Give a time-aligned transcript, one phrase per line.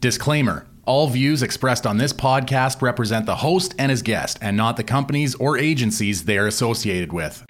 [0.00, 4.78] Disclaimer All views expressed on this podcast represent the host and his guest, and not
[4.78, 7.44] the companies or agencies they are associated with.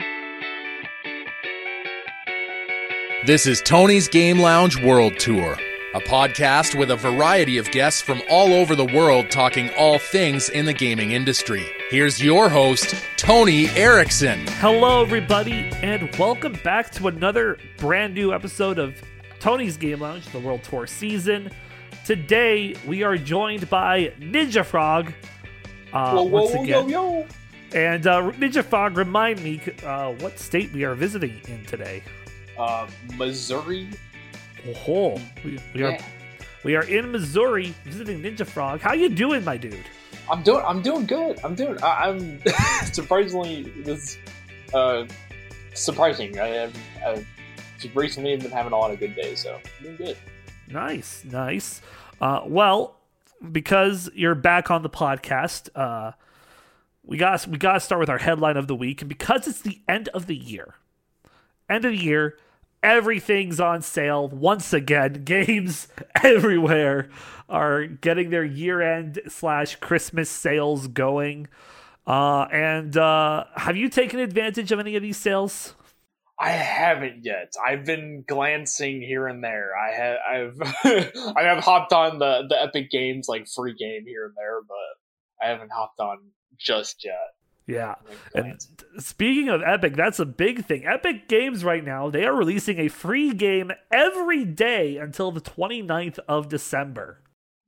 [3.24, 5.56] This is Tony's Game Lounge World Tour,
[5.94, 10.48] a podcast with a variety of guests from all over the world talking all things
[10.48, 11.64] in the gaming industry.
[11.88, 14.44] Here's your host, Tony Erickson.
[14.58, 19.00] Hello, everybody, and welcome back to another brand new episode of
[19.38, 21.52] Tony's Game Lounge, the World Tour season.
[22.10, 25.12] Today, we are joined by Ninja Frog.
[25.92, 26.88] Uh, Whoa, whoa, once again.
[26.88, 27.26] yo, yo.
[27.72, 32.02] And uh, Ninja Frog, remind me uh, what state we are visiting in today.
[32.58, 33.90] Uh, Missouri.
[34.88, 36.02] Oh, we, we are Yeah.
[36.64, 38.80] we are in Missouri visiting Ninja Frog.
[38.80, 39.78] How you doing, my dude?
[40.28, 40.64] I'm doing.
[40.66, 41.38] I'm doing good.
[41.44, 41.80] I'm doing.
[41.80, 42.40] I, I'm
[42.92, 44.18] surprisingly this.
[44.74, 45.06] Uh,
[45.74, 46.40] surprising.
[46.40, 46.76] I have.
[47.06, 47.26] I've
[47.94, 50.16] recently been having a lot of good days, so I'm doing good.
[50.72, 51.82] Nice, nice.
[52.20, 52.96] Uh, well,
[53.50, 56.12] because you're back on the podcast, uh,
[57.02, 59.62] we got we got to start with our headline of the week, and because it's
[59.62, 60.74] the end of the year,
[61.68, 62.36] end of the year,
[62.82, 65.12] everything's on sale once again.
[65.24, 65.88] Games
[66.22, 67.08] everywhere
[67.48, 71.48] are getting their year-end slash Christmas sales going.
[72.06, 75.74] Uh, and uh, have you taken advantage of any of these sales?
[76.40, 77.52] I haven't yet.
[77.64, 79.72] I've been glancing here and there.
[79.76, 80.18] I have.
[80.26, 80.74] I've.
[81.36, 85.44] I have hopped on the the Epic Games like free game here and there, but
[85.44, 86.18] I haven't hopped on
[86.56, 87.34] just yet.
[87.66, 87.94] Yeah.
[88.34, 88.58] And
[88.98, 90.86] speaking of Epic, that's a big thing.
[90.86, 96.18] Epic Games right now, they are releasing a free game every day until the 29th
[96.26, 97.22] of December.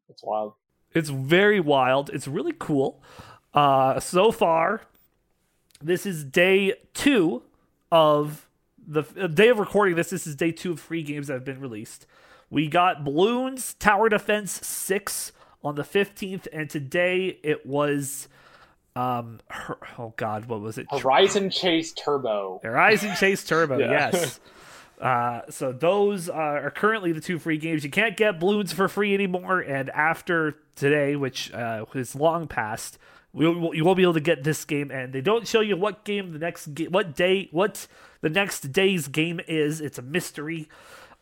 [0.09, 0.55] It's wild.
[0.93, 2.11] It's very wild.
[2.11, 3.03] It's really cool.
[3.55, 4.83] Uh, so far,
[5.81, 7.43] this is day two
[7.93, 8.49] of
[8.87, 10.11] the uh, day of recording this.
[10.11, 12.07] This is day two of free games that have been released.
[12.51, 15.33] We got Bloons Tower Defense 6
[15.65, 18.29] on the 15th, and today it was.
[18.95, 20.87] Um, her, oh God, what was it?
[20.91, 22.61] Horizon Chase Turbo.
[22.63, 24.11] Horizon Chase Turbo, Yeah.
[24.13, 24.39] yes.
[25.01, 27.85] Uh, so those are currently the two free games.
[27.85, 32.99] You can't get Bloons for free anymore, and after today, which uh, is long past,
[33.35, 34.91] you won't be able to get this game.
[34.91, 37.87] And they don't show you what game the next ga- what day, what
[38.21, 39.81] the next day's game is.
[39.81, 40.69] It's a mystery.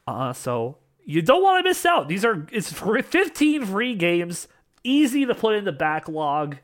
[0.07, 2.09] Uh, so you don't want to miss out.
[2.09, 4.49] These are it's 15 free games,
[4.83, 6.57] easy to put in the backlog.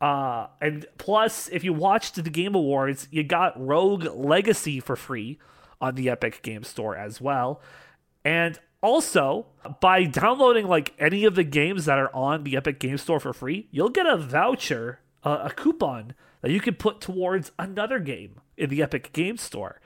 [0.00, 5.38] Uh, and plus, if you watched the Game Awards, you got Rogue Legacy for free
[5.80, 7.60] on the Epic Game Store as well.
[8.24, 9.46] And also,
[9.80, 13.32] by downloading like any of the games that are on the Epic Game Store for
[13.32, 18.40] free, you'll get a voucher, uh, a coupon that you can put towards another game
[18.56, 19.80] in the Epic Game Store.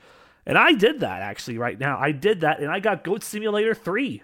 [0.46, 1.98] And I did that actually right now.
[1.98, 4.22] I did that and I got Goat Simulator 3.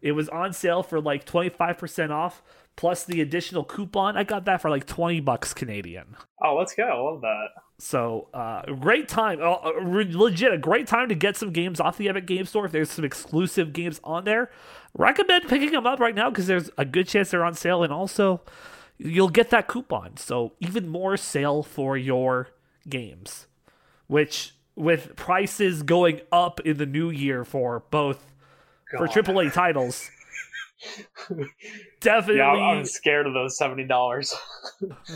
[0.00, 2.42] It was on sale for like 25% off
[2.76, 4.16] plus the additional coupon.
[4.16, 6.16] I got that for like 20 bucks Canadian.
[6.42, 6.84] Oh, let's go.
[6.84, 7.48] I love that.
[7.78, 9.40] So, uh, great time.
[9.40, 12.66] Uh, uh, legit, a great time to get some games off the Epic Game Store.
[12.66, 14.50] If there's some exclusive games on there,
[14.96, 17.82] recommend picking them up right now because there's a good chance they're on sale.
[17.82, 18.42] And also,
[18.96, 20.16] you'll get that coupon.
[20.16, 22.48] So, even more sale for your
[22.88, 23.48] games,
[24.06, 28.32] which with prices going up in the new year for both
[28.90, 30.10] for AAA titles.
[32.00, 34.34] Definitely, Yeah, I'm I'm scared of those seventy dollars.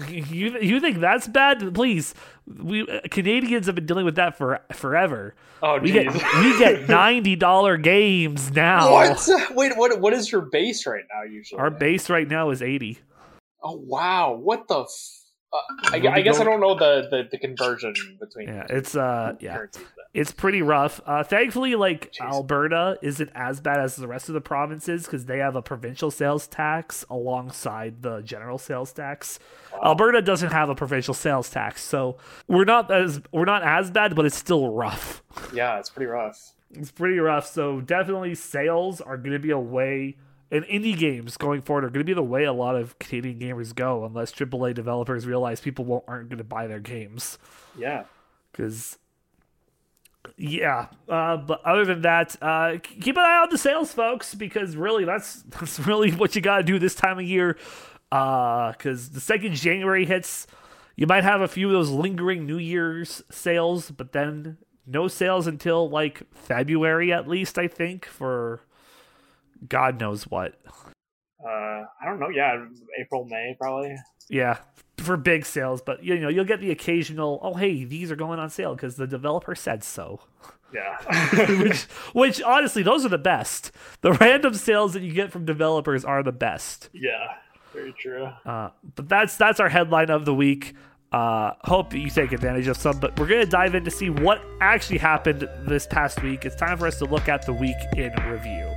[0.08, 1.74] you you think that's bad?
[1.74, 2.14] Please,
[2.46, 5.34] we Canadians have been dealing with that for forever.
[5.62, 8.90] Oh, We get we get ninety dollar games now.
[8.92, 9.28] What?
[9.50, 10.00] Wait, what?
[10.00, 11.22] What is your base right now?
[11.30, 12.98] Usually, Our base right now is eighty.
[13.62, 14.34] Oh wow!
[14.34, 14.86] What the?
[15.52, 15.56] Uh,
[15.92, 19.64] I, I guess I don't know the, the, the conversion between Yeah, it's uh yeah.
[20.14, 21.00] It's pretty rough.
[21.06, 22.26] Uh, thankfully, like Jeez.
[22.26, 26.10] Alberta isn't as bad as the rest of the provinces because they have a provincial
[26.10, 29.38] sales tax alongside the general sales tax.
[29.84, 32.16] Alberta doesn't have a provincial sales tax, so
[32.48, 35.22] we're not as we're not as bad, but it's still rough.
[35.52, 36.54] Yeah, it's pretty rough.
[36.70, 37.46] It's pretty rough.
[37.46, 40.16] So definitely sales are going to be a way,
[40.50, 43.38] and indie games going forward are going to be the way a lot of Canadian
[43.38, 47.38] gamers go, unless AAA developers realize people won't aren't going to buy their games.
[47.76, 48.04] Yeah.
[48.50, 48.98] Because,
[50.36, 50.86] yeah.
[51.08, 55.04] Uh, but other than that, uh, keep an eye on the sales, folks, because really
[55.04, 57.56] that's that's really what you got to do this time of year.
[58.10, 60.46] Because the second January hits,
[60.96, 64.56] you might have a few of those lingering New Year's sales, but then
[64.86, 68.62] no sales until like February at least, I think, for
[69.66, 70.54] God knows what.
[71.44, 72.28] Uh, I don't know.
[72.28, 72.64] Yeah,
[73.00, 73.96] April, May, probably.
[74.28, 74.58] Yeah,
[74.98, 77.38] for big sales, but you know you'll get the occasional.
[77.42, 80.20] Oh, hey, these are going on sale because the developer said so.
[80.72, 80.98] Yeah.
[81.62, 81.82] which,
[82.12, 83.72] which honestly, those are the best.
[84.00, 86.90] The random sales that you get from developers are the best.
[86.92, 87.34] Yeah,
[87.72, 88.28] very true.
[88.44, 90.74] Uh, but that's that's our headline of the week.
[91.10, 94.42] Uh, hope you take advantage of some, but we're gonna dive in to see what
[94.60, 96.44] actually happened this past week.
[96.44, 98.70] It's time for us to look at the week in review.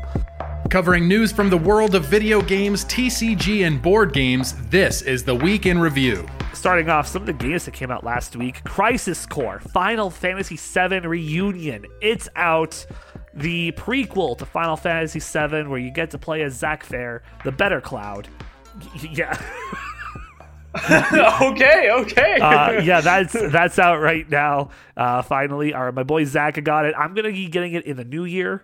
[0.72, 5.36] Covering news from the world of video games, TCG, and board games, this is the
[5.36, 6.26] Week in Review.
[6.54, 10.56] Starting off, some of the games that came out last week Crisis Core, Final Fantasy
[10.58, 11.86] VII Reunion.
[12.02, 12.86] It's out.
[13.34, 17.52] The prequel to Final Fantasy VII, where you get to play as Zack Fair, the
[17.52, 18.30] better Cloud.
[19.04, 19.42] Y- Yeah.
[21.42, 22.40] okay, okay.
[22.40, 24.70] uh, yeah, that's that's out right now.
[24.96, 26.96] Uh, finally, all right, my boy Zack got it.
[26.98, 28.64] I'm gonna be getting it in the new year,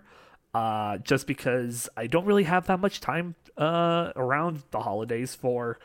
[0.54, 5.78] uh, just because I don't really have that much time uh, around the holidays for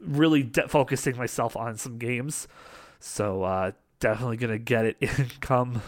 [0.00, 2.48] really de- focusing myself on some games.
[3.00, 5.82] So uh, definitely gonna get it in come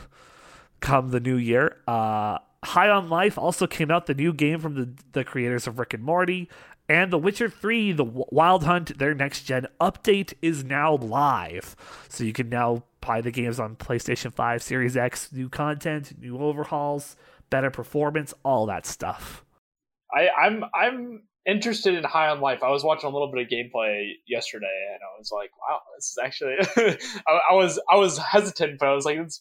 [0.80, 1.78] come the new year.
[1.86, 5.78] Uh, High on Life also came out, the new game from the the creators of
[5.78, 6.48] Rick and Morty.
[6.90, 11.76] And The Witcher 3, The Wild Hunt, their next gen update is now live.
[12.08, 16.38] So you can now buy the games on PlayStation 5, Series X, new content, new
[16.38, 17.14] overhauls,
[17.50, 19.44] better performance, all that stuff.
[20.14, 22.62] I, I'm I'm interested in High on Life.
[22.62, 26.10] I was watching a little bit of gameplay yesterday, and I was like, "Wow, this
[26.10, 26.56] is actually."
[27.26, 29.40] I, I was I was hesitant, but I was like, "This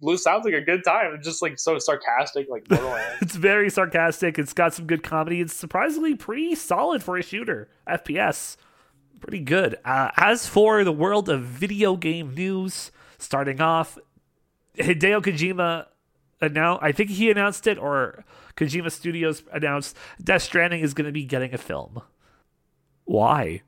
[0.00, 2.66] Blue sounds like a good time." It's just like so sarcastic, like
[3.20, 4.38] It's very sarcastic.
[4.38, 5.40] It's got some good comedy.
[5.40, 7.68] It's surprisingly pretty solid for a shooter.
[7.88, 8.56] FPS.
[9.20, 9.76] Pretty good.
[9.84, 13.98] Uh, as for the world of video game news, starting off,
[14.76, 15.86] Hideo Kojima
[16.40, 18.24] announced, I think he announced it, or
[18.56, 22.00] Kojima Studios announced Death Stranding is going to be getting a film.
[23.04, 23.62] Why?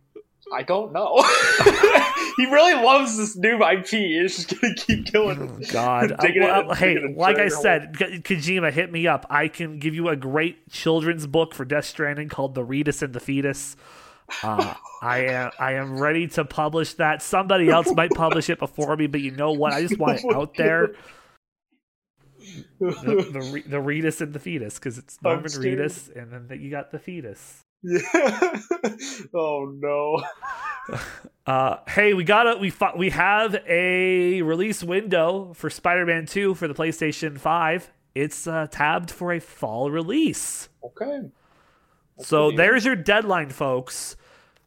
[0.53, 1.23] I don't know.
[2.37, 3.87] he really loves this new IP.
[3.89, 5.41] He's just gonna keep going.
[5.41, 6.13] Oh, God.
[6.25, 9.27] It- Well, hey, like I said, Ko- Kojima, hit me up.
[9.31, 13.13] I can give you a great children's book for Death Stranding called The Retus and
[13.15, 13.77] the Fetus.
[14.43, 17.23] Uh, I am I am ready to publish that.
[17.23, 19.73] Somebody else might publish it before me, but you know what?
[19.73, 20.95] I just want it out there.
[22.79, 22.91] The
[23.33, 25.79] the, Re- the Retus and the Fetus, because it's Norman scared.
[25.79, 27.65] Reedus, and then you got the fetus.
[27.83, 28.01] Yeah.
[29.35, 30.23] oh no.
[31.47, 36.55] Uh, hey, we got a we fo- we have a release window for Spider-Man 2
[36.55, 37.91] for the PlayStation 5.
[38.15, 40.69] It's uh, tabbed for a fall release.
[40.85, 41.23] Okay.
[42.19, 42.59] So pretty good.
[42.59, 44.17] there's your deadline, folks.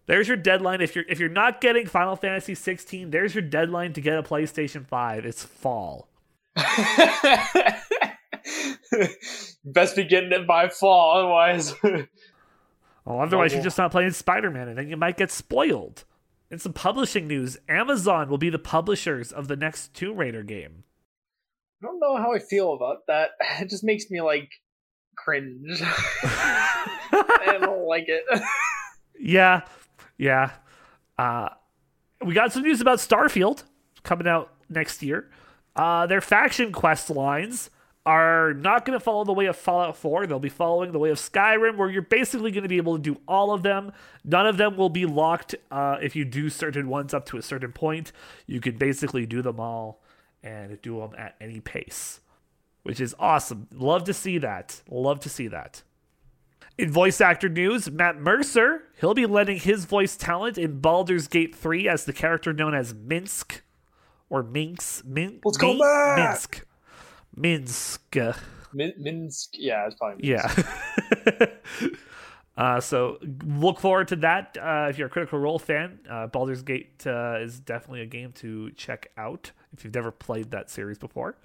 [0.08, 0.82] There's your deadline.
[0.82, 4.24] If you're if you're not getting Final Fantasy 16, there's your deadline to get a
[4.24, 5.26] PlayStation 5.
[5.26, 6.10] It's fall.
[9.66, 11.74] Best be getting it by fall, otherwise.
[13.06, 13.58] Well, otherwise Double.
[13.58, 16.06] you're just not playing Spider-Man, and then you might get spoiled.
[16.50, 20.86] In some publishing news, Amazon will be the publishers of the next Tomb Raider game.
[21.82, 23.32] I don't know how I feel about that.
[23.60, 24.50] It just makes me like
[25.18, 25.82] cringe.
[25.84, 28.24] I don't like it.
[29.20, 29.64] Yeah,
[30.18, 30.52] yeah.
[31.18, 31.50] Uh,
[32.26, 33.64] we got some news about Starfield
[34.04, 35.30] coming out next year.
[35.76, 37.70] Uh, their faction quest lines
[38.06, 40.28] are not going to follow the way of Fallout 4.
[40.28, 43.02] They'll be following the way of Skyrim, where you're basically going to be able to
[43.02, 43.94] do all of them.
[44.26, 47.42] None of them will be locked uh, if you do certain ones up to a
[47.42, 48.12] certain point.
[48.46, 50.02] You can basically do them all
[50.44, 52.20] and do them at any pace,
[52.84, 53.68] which is awesome.
[53.72, 54.82] Love to see that.
[54.90, 55.84] Love to see that.
[56.78, 61.56] In voice actor news, Matt Mercer, he'll be lending his voice talent in Baldur's Gate
[61.56, 63.62] 3 as the character known as Minsc
[64.34, 65.04] or Minx.
[65.06, 66.66] Min- Let's go back!
[67.38, 68.00] Minsc.
[68.12, 68.38] Minsc.
[68.74, 71.48] Min- Minsc, yeah, it's probably Minsc.
[71.78, 71.88] Yeah.
[72.58, 74.58] uh, so look forward to that.
[74.60, 78.32] Uh, if you're a Critical Role fan, uh, Baldur's Gate uh, is definitely a game
[78.34, 81.36] to check out if you've never played that series before.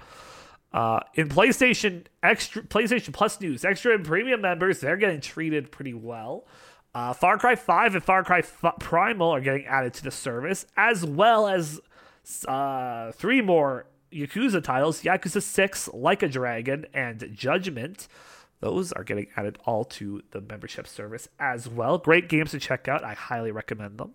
[0.73, 5.95] Uh, in PlayStation Extra, PlayStation Plus news, extra and premium members they're getting treated pretty
[5.95, 6.47] well.
[6.95, 10.65] Uh, Far Cry 5 and Far Cry F- Primal are getting added to the service,
[10.77, 11.81] as well as
[12.47, 18.09] uh, three more Yakuza titles: Yakuza 6, Like a Dragon, and Judgment.
[18.61, 21.99] Those are getting added all to the membership service as well.
[21.99, 23.05] Great games to check out.
[23.05, 24.15] I highly recommend them.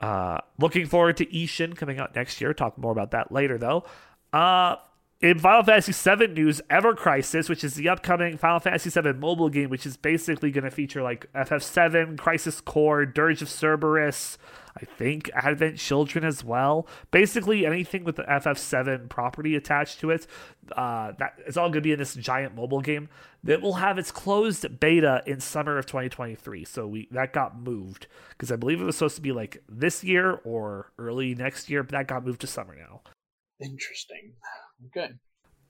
[0.00, 2.52] Uh, looking forward to Ishin coming out next year.
[2.52, 3.84] Talk more about that later, though.
[4.32, 4.76] Uh,
[5.20, 9.48] in Final Fantasy VII news, Ever Crisis, which is the upcoming Final Fantasy VII mobile
[9.48, 14.38] game, which is basically going to feature like FF7, Crisis Core, Dirge of Cerberus,
[14.76, 16.86] I think Advent Children as well.
[17.10, 20.28] Basically, anything with the FF7 property attached to it,
[20.76, 23.08] uh, that it's all going to be in this giant mobile game
[23.42, 26.64] that will have its closed beta in summer of 2023.
[26.64, 30.04] So we that got moved because I believe it was supposed to be like this
[30.04, 33.00] year or early next year, but that got moved to summer now.
[33.60, 34.34] Interesting.
[34.92, 35.18] Good.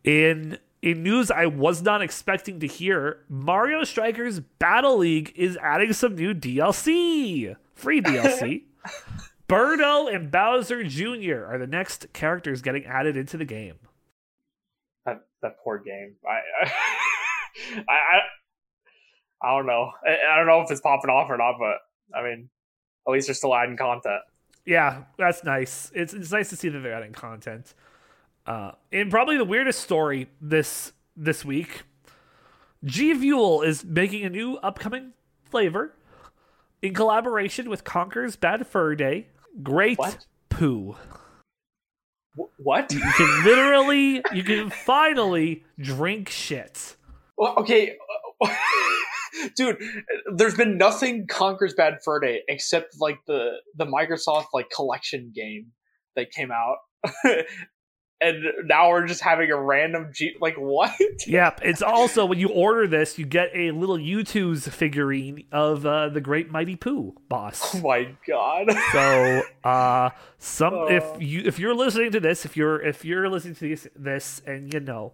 [0.05, 5.93] In in news I was not expecting to hear, Mario Strikers Battle League is adding
[5.93, 7.57] some new DLC.
[7.75, 8.65] Free DLC.
[9.49, 11.47] Birdo and Bowser Jr.
[11.47, 13.77] are the next characters getting added into the game.
[15.07, 16.17] That that poor game.
[16.27, 16.69] I
[17.89, 18.21] I I,
[19.43, 19.91] I don't know.
[20.07, 21.79] I, I don't know if it's popping off or not, but
[22.17, 22.51] I mean,
[23.07, 24.21] at least they're still adding content.
[24.67, 25.91] Yeah, that's nice.
[25.95, 27.73] It's it's nice to see that they're adding content.
[28.49, 31.83] Uh, and probably the weirdest story this this week,
[32.83, 35.13] G Fuel is making a new upcoming
[35.45, 35.93] flavor
[36.81, 39.27] in collaboration with Conker's Bad Fur Day.
[39.63, 40.25] Great What?
[40.49, 40.97] poo.
[42.57, 42.91] What?
[42.93, 46.97] You can literally, you can finally drink shit.
[47.37, 47.97] Well, okay,
[49.57, 49.77] dude.
[50.35, 55.73] There's been nothing Conker's Bad Fur Day except like the the Microsoft like collection game
[56.17, 56.77] that came out,
[58.21, 60.35] and now we're just having a random G.
[60.41, 60.93] Like what?
[61.27, 61.61] Yep.
[61.63, 66.21] It's also when you order this, you get a little Youtooz figurine of uh, the
[66.21, 67.75] Great Mighty Poo boss.
[67.77, 68.67] Oh my god!
[68.93, 70.85] So, uh, some Uh.
[70.87, 74.43] if you if you're listening to this, if you're if you're listening to this, this
[74.47, 75.13] and you know,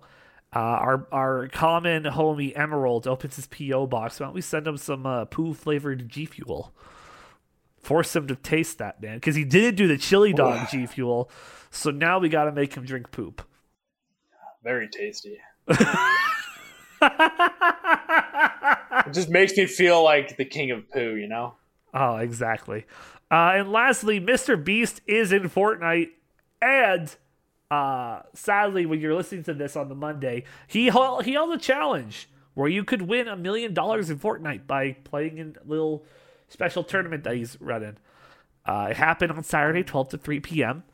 [0.54, 4.20] uh, our our common homie Emerald opens his PO box.
[4.20, 6.72] Why don't we send him some uh, poo flavored G Fuel?
[7.82, 11.30] Force him to taste that man because he didn't do the chili dog G Fuel.
[11.74, 13.42] So now we got to make him drink poop.
[14.62, 15.38] Very tasty.
[19.06, 21.16] It just makes me feel like the king of poo.
[21.16, 21.54] You know?
[21.92, 22.86] Oh, exactly.
[23.30, 24.62] Uh, and lastly, Mr.
[24.62, 26.10] Beast is in Fortnite,
[26.62, 27.14] and
[27.70, 32.28] uh, sadly, when you're listening to this on the Monday, he he held a challenge
[32.54, 36.04] where you could win a million dollars in Fortnite by playing in a little
[36.48, 37.96] special tournament that he's running.
[38.64, 40.84] Uh, it happened on Saturday, 12 to 3 p.m.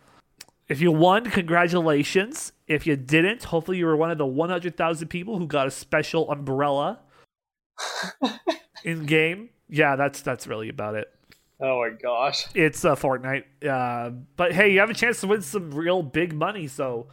[0.71, 2.53] If you won, congratulations.
[2.69, 6.31] If you didn't, hopefully you were one of the 100,000 people who got a special
[6.31, 7.01] umbrella
[8.85, 9.51] in game.
[9.69, 11.13] Yeah, that's that's really about it.
[11.61, 12.47] Oh my gosh!
[12.55, 13.45] It's uh, Fortnite.
[13.69, 16.69] Uh, but hey, you have a chance to win some real big money.
[16.69, 17.09] So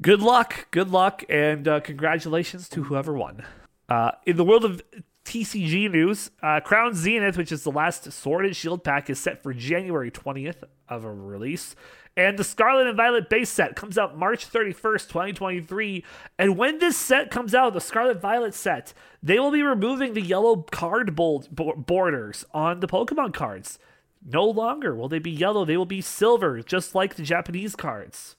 [0.00, 3.44] good luck, good luck, and uh, congratulations to whoever won.
[3.88, 4.82] Uh, in the world of
[5.24, 9.42] TCG news, uh, Crown Zenith, which is the last Sword and Shield pack, is set
[9.42, 11.74] for January 20th of a release.
[12.16, 16.04] And the Scarlet and Violet base set comes out March 31st, 2023.
[16.38, 20.20] And when this set comes out, the Scarlet Violet set, they will be removing the
[20.20, 23.78] yellow card bold borders on the Pokemon cards.
[24.26, 28.36] No longer will they be yellow, they will be silver, just like the Japanese cards.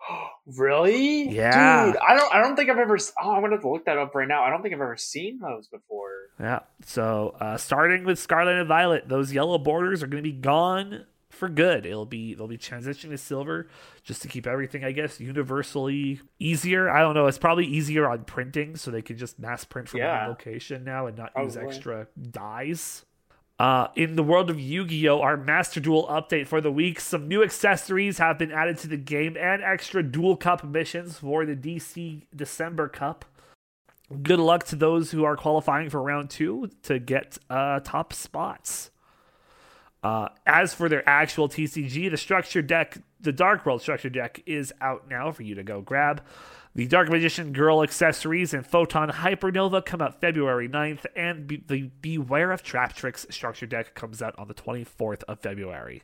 [0.58, 1.30] Really?
[1.30, 1.86] Yeah.
[1.86, 1.96] dude.
[2.06, 2.34] I don't.
[2.34, 2.98] I don't think I've ever.
[3.22, 4.44] Oh, I'm gonna have to look that up right now.
[4.44, 6.10] I don't think I've ever seen those before.
[6.38, 6.58] Yeah.
[6.84, 11.06] So uh, starting with Scarlet and Violet, those yellow borders are going to be gone
[11.46, 11.86] for good.
[11.86, 13.68] It'll be they'll be transitioning to silver
[14.02, 16.88] just to keep everything, I guess, universally easier.
[16.90, 17.26] I don't know.
[17.26, 20.20] It's probably easier on printing, so they can just mass print from Yeah.
[20.22, 23.04] one location now and not use extra dyes.
[23.56, 27.40] Uh, in the world of Yu-Gi-Oh, our Master Duel update for the week, some new
[27.40, 32.22] accessories have been added to the game and extra Duel Cup missions for the DC
[32.34, 33.24] December Cup.
[34.22, 38.90] Good luck to those who are qualifying for round two to get uh, top spots.
[40.04, 44.70] Uh, as for their actual TCG, the structure deck, the Dark World structure deck, is
[44.82, 46.22] out now for you to go grab.
[46.74, 51.90] The Dark Magician Girl accessories and Photon Hypernova come out February 9th, and be- the
[52.02, 56.02] Beware of Trap Tricks structure deck comes out on the 24th of February.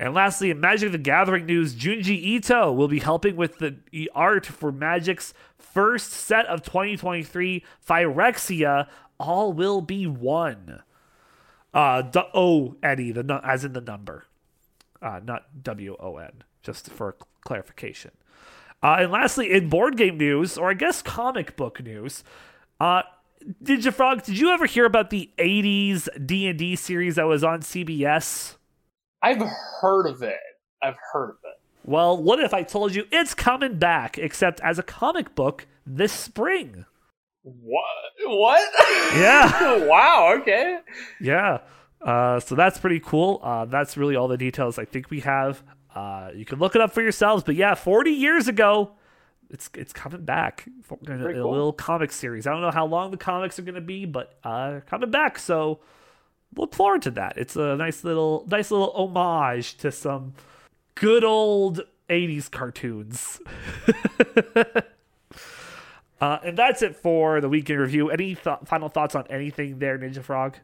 [0.00, 4.46] And lastly, in Magic the Gathering news, Junji Ito will be helping with the art
[4.46, 8.88] for Magic's first set of 2023 Phyrexia.
[9.20, 10.82] All will be one.
[11.74, 14.26] Uh, d- O Eddie, the as in the number,
[15.00, 18.10] uh, not W O N, just for clarification.
[18.82, 22.24] Uh, and lastly, in board game news, or I guess comic book news,
[22.80, 23.02] uh,
[23.62, 24.22] did you frog?
[24.24, 28.56] Did you ever hear about the '80s D and D series that was on CBS?
[29.22, 29.42] I've
[29.80, 30.36] heard of it.
[30.82, 31.60] I've heard of it.
[31.84, 36.12] Well, what if I told you it's coming back, except as a comic book this
[36.12, 36.84] spring?
[37.42, 37.84] What?
[38.24, 38.70] What?
[39.14, 39.84] Yeah.
[39.86, 40.36] wow.
[40.40, 40.78] Okay.
[41.20, 41.58] Yeah.
[42.00, 43.40] Uh, so that's pretty cool.
[43.42, 45.62] Uh, that's really all the details I think we have.
[45.94, 47.42] Uh, you can look it up for yourselves.
[47.44, 48.92] But yeah, 40 years ago,
[49.50, 50.66] it's it's coming back
[51.06, 51.50] in a, cool.
[51.50, 52.46] little comic series.
[52.46, 55.38] I don't know how long the comics are going to be, but uh, coming back.
[55.38, 55.80] So
[56.56, 57.36] look forward to that.
[57.36, 60.32] It's a nice little nice little homage to some
[60.94, 63.40] good old 80s cartoons.
[66.22, 68.10] uh, and that's it for the weekend review.
[68.10, 70.56] Any th- final thoughts on anything there, Ninja Frog?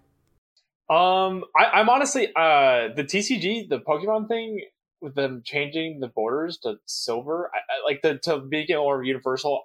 [0.88, 4.62] Um, I, I'm honestly uh the TCG, the Pokemon thing,
[5.00, 9.02] with them changing the borders to silver, I, I like the to make it more
[9.02, 9.62] universal.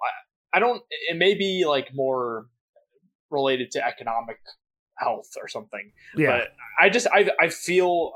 [0.52, 0.82] I, I don't.
[1.08, 2.46] It may be like more
[3.30, 4.38] related to economic
[4.98, 5.92] health or something.
[6.16, 6.38] Yeah.
[6.38, 6.48] But
[6.80, 8.12] I just I I feel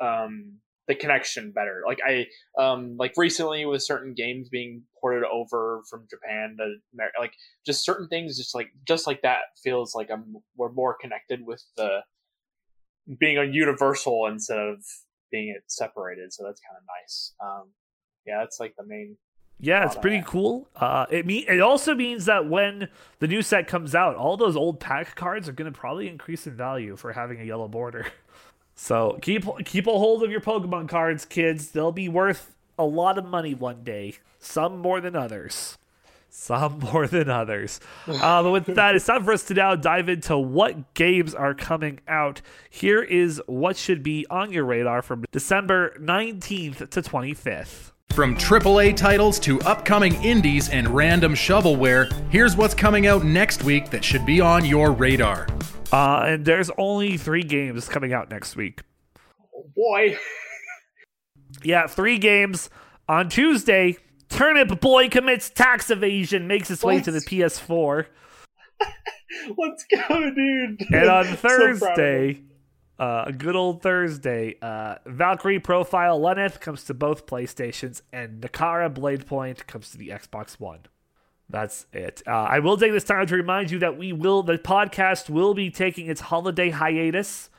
[0.00, 1.82] um the connection better.
[1.86, 2.26] Like I
[2.58, 7.32] um like recently with certain games being ported over from Japan to Amer- like
[7.64, 11.62] just certain things just like just like that feels like I'm we're more connected with
[11.76, 12.00] the
[13.18, 14.82] being a universal instead of
[15.30, 16.32] being it separated.
[16.32, 17.34] So that's kind of nice.
[17.42, 17.70] Um
[18.26, 19.16] yeah, that's like the main
[19.58, 20.68] Yeah, it's pretty cool.
[20.76, 22.88] Uh, it mean it also means that when
[23.18, 26.46] the new set comes out, all those old pack cards are going to probably increase
[26.46, 28.06] in value for having a yellow border.
[28.76, 31.70] So keep keep a hold of your Pokemon cards, kids.
[31.70, 34.14] They'll be worth a lot of money one day.
[34.38, 35.78] Some more than others.
[36.28, 37.80] Some more than others.
[38.06, 41.54] Uh, but with that, it's time for us to now dive into what games are
[41.54, 42.42] coming out.
[42.68, 47.92] Here is what should be on your radar from December 19th to 25th.
[48.10, 53.90] From AAA titles to upcoming indies and random shovelware, here's what's coming out next week
[53.90, 55.46] that should be on your radar.
[55.92, 58.82] Uh, and there's only three games coming out next week.
[59.54, 60.16] oh boy.
[61.62, 62.68] Yeah, three games.
[63.08, 63.96] On Tuesday,
[64.28, 68.06] Turnip Boy commits tax evasion, makes its way to the PS4.
[69.56, 70.82] Let's go, dude.
[70.92, 71.36] And on So.
[71.36, 72.42] Thursday,
[72.98, 78.92] uh, a good old Thursday, uh, Valkyrie Profile Lenneth comes to both PlayStations, and Nakara
[78.92, 80.80] Blade Point comes to the Xbox One.
[81.48, 82.22] That's it.
[82.26, 85.54] Uh, I will take this time to remind you that we will, the podcast will
[85.54, 87.50] be taking its holiday hiatus.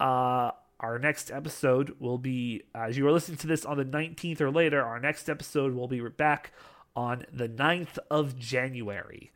[0.00, 4.40] Uh, our next episode will be, as you are listening to this on the 19th
[4.40, 6.52] or later, our next episode will be back
[6.94, 9.32] on the 9th of January.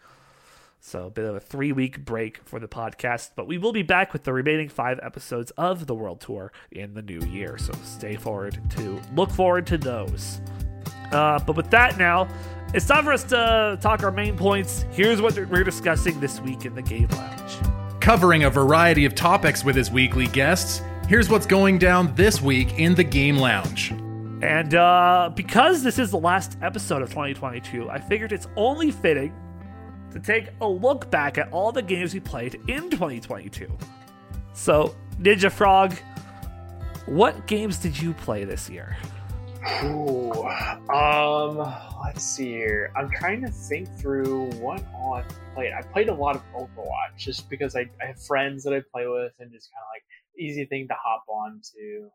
[0.83, 3.83] So a bit of a three week break for the podcast, but we will be
[3.83, 7.59] back with the remaining five episodes of the World Tour in the new year.
[7.59, 10.41] So stay forward to look forward to those.
[11.13, 12.29] Uh, but with that now,
[12.73, 14.85] it's time for us to talk our main points.
[14.93, 17.59] Here's what we're discussing this week in the Game Lounge.
[18.01, 22.79] Covering a variety of topics with his weekly guests, here's what's going down this week
[22.79, 23.91] in the Game Lounge.
[24.43, 29.35] And uh, because this is the last episode of 2022, I figured it's only fitting
[30.13, 33.69] to take a look back at all the games we played in 2022.
[34.53, 35.95] So, Ninja Frog,
[37.07, 38.97] what games did you play this year?
[39.85, 40.33] Ooh,
[40.93, 41.59] um,
[42.05, 42.93] let's see here.
[42.97, 45.73] I'm trying to think through what all I played.
[45.73, 49.07] I played a lot of Overwatch just because I, I have friends that I play
[49.07, 50.03] with and just kind of like
[50.39, 52.09] easy thing to hop on to.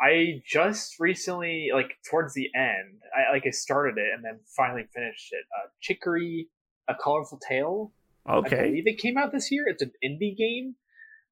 [0.00, 4.86] I just recently, like towards the end, I like I started it and then finally
[4.94, 5.44] finished it.
[5.56, 6.48] Uh, Chicory,
[6.88, 7.92] A Colorful Tale.
[8.26, 8.68] I Okay.
[8.68, 9.64] believe it came out this year.
[9.68, 10.76] It's an indie game.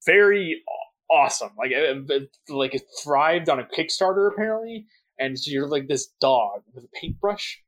[0.05, 0.63] Very
[1.11, 1.51] awesome.
[1.59, 4.87] Like it, it- like it thrived on a Kickstarter apparently,
[5.23, 7.61] and so you're like this dog with a paintbrush.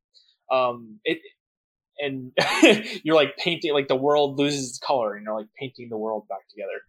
[0.51, 1.19] Um, it
[1.99, 2.33] and
[3.05, 6.27] you're like painting like the world loses its color, and you're like painting the world
[6.29, 6.81] back together.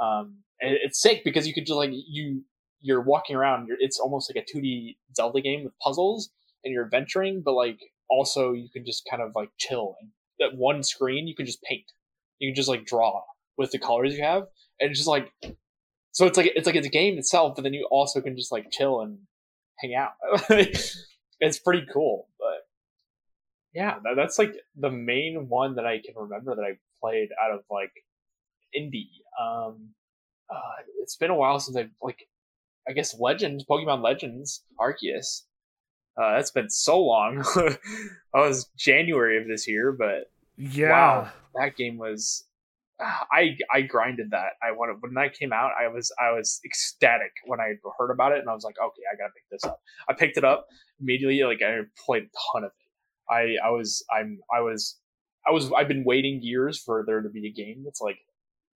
[0.00, 2.42] Um, and it's sick because you could just like you
[2.80, 3.68] you're walking around.
[3.68, 6.30] You're, it's almost like a 2D Zelda game with puzzles,
[6.64, 10.10] and you're adventuring, but like also you can just kind of like chill and
[10.40, 11.84] at one screen you can just paint
[12.38, 13.22] you can just like draw
[13.56, 14.44] with the colors you have
[14.80, 15.32] and it's just like
[16.12, 18.52] so it's like it's like it's a game itself but then you also can just
[18.52, 19.18] like chill and
[19.84, 20.12] hang out
[21.40, 22.66] it's pretty cool but
[23.74, 27.52] yeah that, that's like the main one that i can remember that i played out
[27.52, 27.92] of like
[28.76, 29.08] indie
[29.40, 29.90] um
[30.50, 32.28] uh, it's been a while since i've like
[32.88, 35.42] i guess legends pokemon legends arceus
[36.16, 37.38] uh, that's been so long.
[37.56, 37.78] that
[38.34, 40.90] was January of this year, but Yeah.
[40.90, 42.44] wow, that game was.
[43.32, 44.52] I I grinded that.
[44.62, 45.72] I wanted when that came out.
[45.80, 49.02] I was I was ecstatic when I heard about it, and I was like, okay,
[49.12, 49.80] I gotta pick this up.
[50.08, 50.66] I picked it up
[51.00, 51.42] immediately.
[51.42, 53.32] Like I played a ton of it.
[53.32, 54.98] I I was I'm I was
[55.46, 58.18] I was I've been waiting years for there to be a game that's like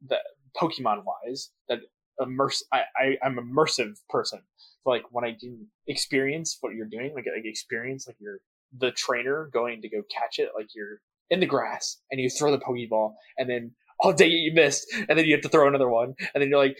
[0.08, 0.20] that
[0.56, 1.80] Pokemon wise that
[2.20, 2.64] immerse.
[2.72, 4.40] I, I I'm immersive person.
[4.84, 8.40] So like when I can experience what you're doing, like like experience like you're
[8.76, 11.00] the trainer going to go catch it, like you're
[11.30, 13.72] in the grass and you throw the Pokeball and then
[14.16, 16.58] dang it you missed and then you have to throw another one and then you're
[16.58, 16.78] like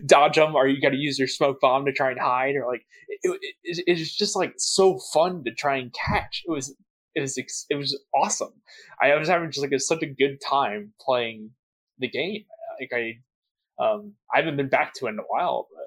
[0.06, 2.66] dodge them or you got to use your smoke bomb to try and hide or
[2.70, 6.42] like it, it, it, it's just like so fun to try and catch.
[6.46, 6.74] It was
[7.14, 8.52] it was it was awesome.
[9.00, 11.50] I was having just like a, such a good time playing
[11.98, 12.44] the game.
[12.78, 15.86] Like I um I haven't been back to it in a while, but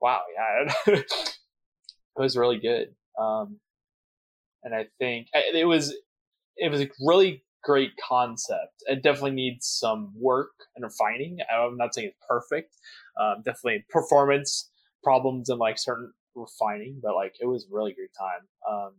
[0.00, 1.40] wow, yeah, it
[2.16, 2.88] was really good.
[3.18, 3.60] Um,
[4.64, 5.94] and I think it was
[6.56, 8.82] it was really great concept.
[8.86, 11.38] It definitely needs some work and refining.
[11.52, 12.76] I'm not saying it's perfect.
[13.20, 14.70] Um, definitely performance
[15.02, 18.46] problems and like certain refining, but like it was a really great time.
[18.68, 18.92] Um,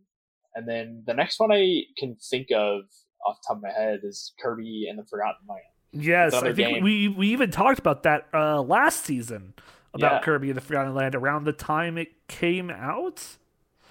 [0.54, 2.82] and then the next one I can think of
[3.26, 5.60] off the top of my head is Kirby and the Forgotten Land.
[5.92, 6.84] Yes, I think game.
[6.84, 9.54] we we even talked about that uh, last season
[9.94, 10.20] about yeah.
[10.20, 13.24] Kirby and the Forgotten Land around the time it came out.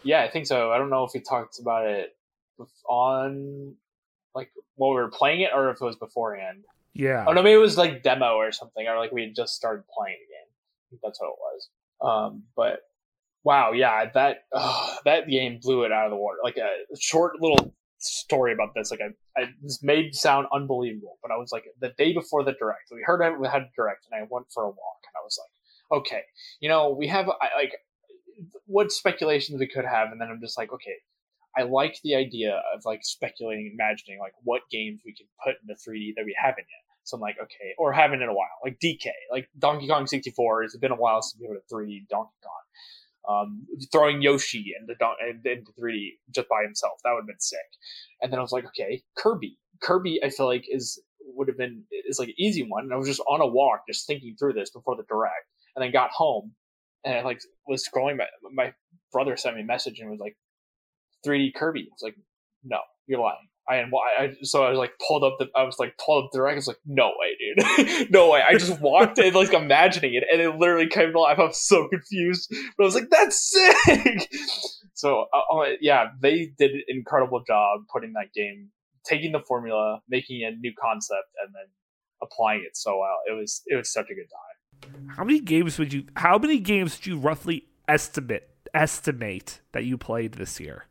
[0.03, 0.71] Yeah, I think so.
[0.71, 2.15] I don't know if we talked about it
[2.87, 3.75] on
[4.35, 6.63] like while we were playing it or if it was beforehand.
[6.93, 7.25] Yeah.
[7.27, 9.83] Oh no, maybe it was like demo or something, or like we had just started
[9.87, 10.49] playing the game.
[10.49, 11.69] I think that's what it was.
[12.01, 12.79] Um, but
[13.43, 16.37] wow, yeah, that uh, that game blew it out of the water.
[16.43, 16.69] Like a
[16.99, 18.91] short little story about this.
[18.91, 22.53] Like I, I this made sound unbelievable, but I was like the day before the
[22.53, 25.13] direct, we heard it we had a direct, and I went for a walk, and
[25.17, 26.21] I was like, okay,
[26.59, 27.73] you know, we have I, like
[28.65, 30.95] what speculations we could have, and then I'm just like, okay,
[31.57, 35.73] I like the idea of like speculating, imagining like what games we can put into
[35.73, 36.85] 3D that we haven't yet.
[37.03, 40.63] So I'm like, okay, or haven't in a while, like DK, like Donkey Kong 64.
[40.63, 42.61] It's been a while since we put a 3D Donkey Kong.
[43.27, 47.59] Um, throwing Yoshi into, into 3D just by himself, that would have been sick.
[48.21, 49.57] And then I was like, okay, Kirby.
[49.81, 52.85] Kirby, I feel like is would have been is like an easy one.
[52.85, 55.83] And I was just on a walk, just thinking through this before the direct, and
[55.83, 56.53] then got home
[57.05, 58.17] and I like was scrolling.
[58.17, 58.73] My my
[59.11, 60.35] brother sent me a message and was like,
[61.25, 61.87] 3D Kirby.
[61.91, 62.15] It's like,
[62.63, 63.47] no, you're lying.
[63.67, 63.91] I am.
[63.95, 65.47] I, so I was like pulled up the.
[65.55, 66.53] I was like pulled up the rack.
[66.53, 68.43] I was like, no way, dude, no way.
[68.47, 71.39] I just walked in like imagining it, and it literally came to life.
[71.39, 74.29] I was so confused, but I was like, that's sick.
[74.97, 78.69] So uh, uh, yeah, they did an incredible job putting that game,
[79.05, 81.65] taking the formula, making a new concept, and then
[82.23, 83.17] applying it so well.
[83.27, 85.07] It was it was such a good time.
[85.09, 86.05] How many games would you?
[86.15, 90.85] How many games do you roughly estimate estimate that you played this year?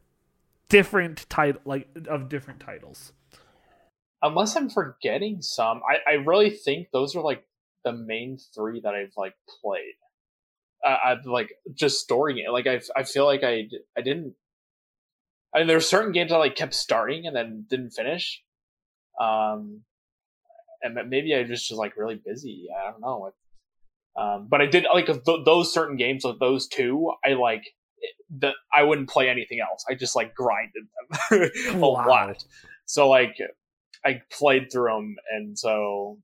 [0.68, 3.12] Different title like of different titles.
[4.22, 7.44] Unless I'm forgetting some, I, I really think those are like
[7.84, 9.94] the main three that I've like played.
[10.86, 12.50] Uh, I've like just storing it.
[12.50, 14.34] Like I I feel like I I didn't.
[15.54, 18.42] I mean, there's certain games I like kept starting and then didn't finish.
[19.20, 19.82] Um,
[20.82, 22.66] and maybe I just was like really busy.
[22.76, 23.32] I don't know.
[24.16, 27.64] Um, but I did like th- those certain games, like those two, I like
[28.38, 29.84] that I wouldn't play anything else.
[29.88, 30.84] I just like grinded
[31.30, 31.50] them
[31.82, 32.06] a wow.
[32.08, 32.44] lot.
[32.86, 33.36] So like
[34.04, 36.18] I played through them, and so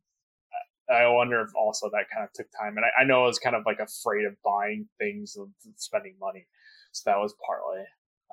[0.90, 2.76] I wonder if also that kind of took time.
[2.76, 6.14] And I, I know I was kind of like afraid of buying things and spending
[6.20, 6.46] money,
[6.92, 7.84] so that was partly.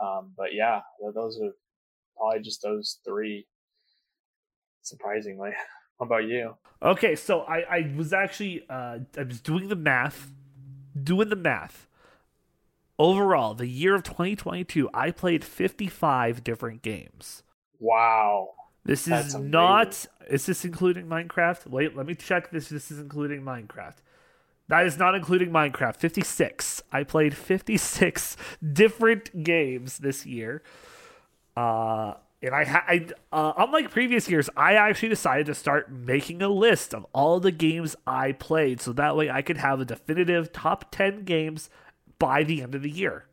[0.01, 0.81] Um, but yeah,
[1.13, 1.51] those are
[2.17, 3.47] probably just those three.
[4.81, 5.51] Surprisingly,
[5.99, 6.55] how about you?
[6.81, 10.31] Okay, so I I was actually uh, I was doing the math,
[11.03, 11.86] doing the math
[12.99, 17.43] Overall, the year of 2022, I played 55 different games.
[17.79, 18.49] Wow.
[18.85, 20.05] This is not.
[20.29, 21.67] Is this including Minecraft?
[21.67, 22.69] Wait, let me check this.
[22.69, 23.97] This is including Minecraft.
[24.69, 25.97] That is not including Minecraft.
[25.97, 26.81] 56.
[26.91, 28.37] I played 56
[28.73, 30.63] different games this year.
[31.55, 36.41] Uh, and I, ha- I uh, unlike previous years, I actually decided to start making
[36.41, 39.85] a list of all the games I played, so that way I could have a
[39.85, 41.69] definitive top 10 games
[42.19, 43.25] by the end of the year.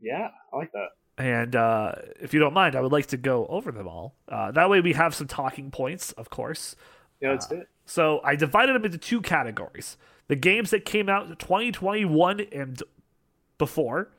[0.00, 0.88] Yeah, I like that.
[1.16, 4.16] And uh, if you don't mind, I would like to go over them all.
[4.28, 6.74] Uh, that way, we have some talking points, of course.
[7.20, 7.68] Yeah, that's uh, it.
[7.86, 9.96] So I divided them into two categories:
[10.28, 12.82] the games that came out in 2021 and
[13.58, 14.10] before,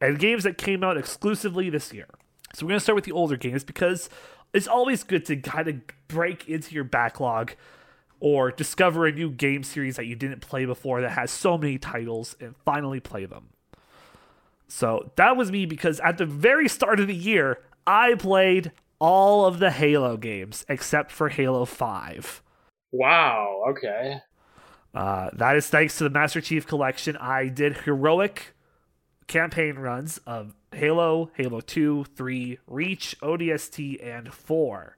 [0.00, 2.08] and games that came out exclusively this year.
[2.52, 4.10] So we're gonna start with the older games because
[4.52, 5.76] it's always good to kind of
[6.08, 7.52] break into your backlog
[8.20, 11.78] or discover a new game series that you didn't play before that has so many
[11.78, 13.50] titles and finally play them.
[14.68, 19.44] So that was me because at the very start of the year, I played all
[19.44, 22.42] of the Halo games except for Halo 5.
[22.92, 24.20] Wow, okay.
[24.94, 27.16] Uh, that is thanks to the Master Chief Collection.
[27.16, 28.54] I did heroic
[29.26, 34.96] campaign runs of Halo, Halo 2, 3, Reach, ODST, and 4.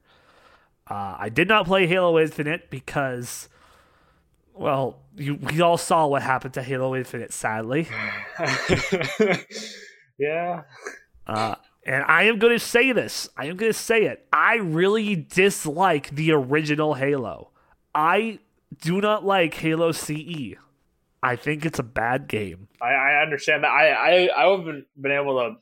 [0.89, 3.49] Uh, I did not play Halo Infinite because,
[4.55, 7.89] well, you, we all saw what happened to Halo Infinite, sadly.
[10.19, 10.63] yeah.
[11.27, 13.29] Uh, and I am going to say this.
[13.37, 14.27] I am going to say it.
[14.33, 17.51] I really dislike the original Halo.
[17.95, 18.39] I
[18.81, 20.55] do not like Halo CE.
[21.23, 22.69] I think it's a bad game.
[22.81, 23.71] I, I understand that.
[23.71, 25.57] I, I I haven't been able to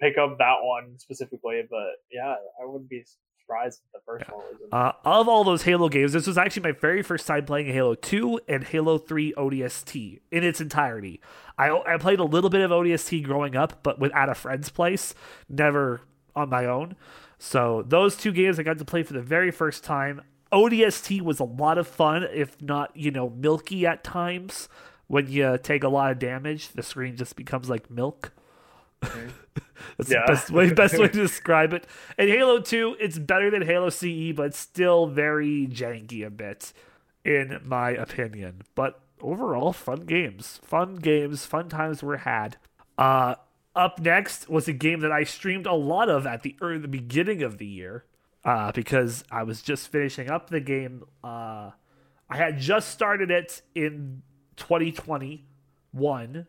[0.00, 3.04] pick up that one specifically, but yeah, I wouldn't be
[3.50, 4.34] surprised the first yeah.
[4.34, 4.68] one was.
[4.72, 7.94] Uh, of all those Halo games, this was actually my very first time playing Halo
[7.94, 11.20] 2 and Halo 3 ODST in its entirety.
[11.58, 14.70] I I played a little bit of ODST growing up, but with at a friend's
[14.70, 15.14] place,
[15.48, 16.02] never
[16.34, 16.96] on my own.
[17.38, 20.22] So those two games I got to play for the very first time.
[20.52, 24.68] ODST was a lot of fun, if not, you know, milky at times.
[25.06, 28.32] When you take a lot of damage, the screen just becomes like milk.
[29.96, 30.22] That's yeah.
[30.26, 31.86] the best way, best way to describe it.
[32.16, 36.72] And Halo 2, it's better than Halo CE, but still very janky a bit,
[37.24, 38.62] in my opinion.
[38.74, 40.60] But overall, fun games.
[40.62, 42.56] Fun games, fun times were had.
[42.96, 43.36] Uh,
[43.74, 46.88] up next was a game that I streamed a lot of at the, er, the
[46.88, 48.04] beginning of the year
[48.44, 51.04] uh, because I was just finishing up the game.
[51.22, 51.70] Uh,
[52.28, 54.22] I had just started it in
[54.56, 56.46] 2021.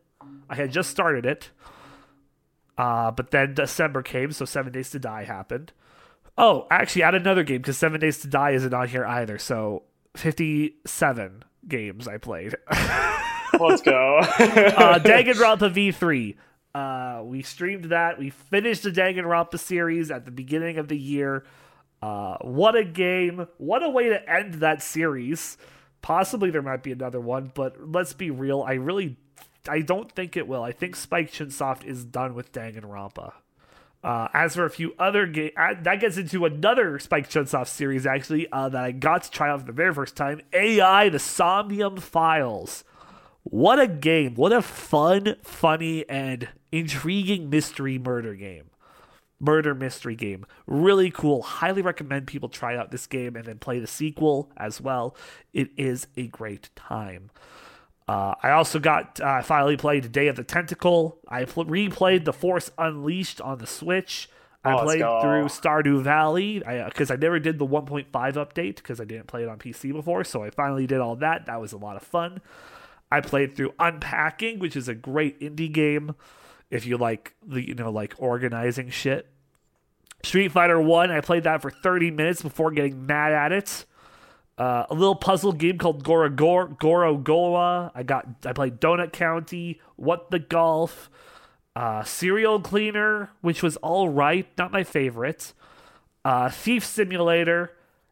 [0.50, 1.50] I had just started it.
[2.82, 5.72] Uh, but then December came, so Seven Days to Die happened.
[6.36, 9.38] Oh, actually, add another game because Seven Days to Die isn't on here either.
[9.38, 9.84] So
[10.15, 12.56] 57 games I played.
[13.60, 14.17] Let's go.
[14.17, 16.36] uh, Danganronpa V3.
[16.74, 18.17] Uh, we streamed that.
[18.17, 21.44] We finished the Danganronpa series at the beginning of the year.
[22.02, 23.46] Uh, what a game.
[23.60, 25.56] What a way to end that series.
[26.02, 28.63] Possibly there might be another one, but let's be real.
[28.63, 29.17] I really
[29.67, 30.63] I don't think it will.
[30.63, 33.34] I think Spike Chunsoft is done with Danganronpa.
[34.04, 38.52] Uh, as for a few other games, that gets into another Spike Chunsoft series actually
[38.52, 40.41] uh, that I got to try out for the very first time.
[40.54, 42.84] AI: The Somnium Files.
[43.43, 44.36] What a game!
[44.36, 48.71] What a fun, funny, and intriguing mystery murder game.
[49.39, 50.45] Murder mystery game.
[50.67, 51.41] Really cool.
[51.41, 55.15] Highly recommend people try out this game and then play the sequel as well.
[55.54, 57.32] It is a great time.
[58.12, 61.19] Uh, I also got uh, finally played Day of the Tentacle.
[61.30, 64.30] I pl- replayed The Force Unleashed on the Switch.
[64.65, 68.76] I oh, played through Stardew Valley because I, uh, I, never did the 1.5 update
[68.76, 70.26] because I didn't play it on PC before.
[70.26, 71.45] So I finally did all that.
[71.45, 72.41] That was a lot of fun.
[73.10, 76.13] I played through Unpacking, which is a great indie game
[76.69, 79.28] if you like the you know like organizing shit.
[80.21, 81.12] Street Fighter One.
[81.12, 83.86] I played that for 30 minutes before getting mad at it.
[84.62, 87.89] Uh, a little puzzle game called Goro Goro Gorogoa.
[87.95, 91.10] I got I played Donut County, What the Golf,
[91.76, 95.54] uh, Serial Cleaner, which was all right, not my favorite.
[96.24, 97.71] Uh, Thief Simulator,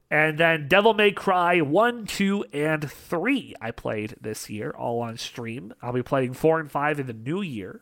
[0.10, 5.18] and then Devil May Cry 1, 2, and 3 I played this year, all on
[5.18, 5.76] stream.
[5.84, 7.82] I'll be playing 4 and 5 in the new year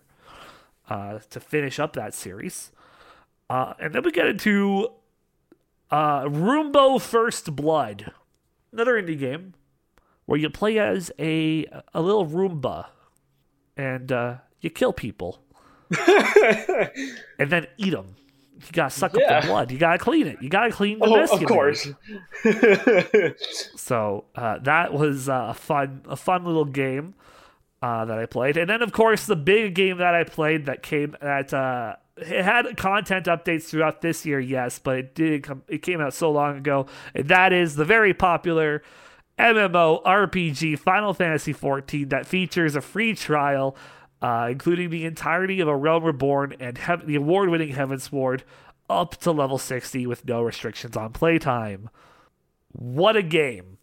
[0.90, 2.74] uh, to finish up that series.
[3.50, 4.90] Uh, and then we get into
[5.90, 8.12] uh, Roombo First Blood,
[8.72, 9.54] another indie game
[10.26, 12.88] where you play as a a little Roomba,
[13.76, 15.42] and uh, you kill people,
[16.08, 18.16] and then eat them.
[18.56, 19.38] You gotta suck yeah.
[19.38, 19.72] up the blood.
[19.72, 20.42] You gotta clean it.
[20.42, 21.32] You gotta clean the oh, mess.
[21.32, 21.88] Of course.
[23.76, 27.14] so uh, that was uh, a fun, a fun little game
[27.82, 30.82] uh, that I played, and then of course the big game that I played that
[30.82, 35.64] came that uh, it had content updates throughout this year, yes, but it did come.
[35.68, 38.82] It came out so long ago, and that is the very popular
[39.38, 43.76] MMO RPG Final Fantasy XIV that features a free trial,
[44.22, 48.42] uh, including the entirety of A Realm Reborn and he- the award-winning Heavensward,
[48.90, 51.90] up to level 60 with no restrictions on playtime.
[52.72, 53.78] What a game!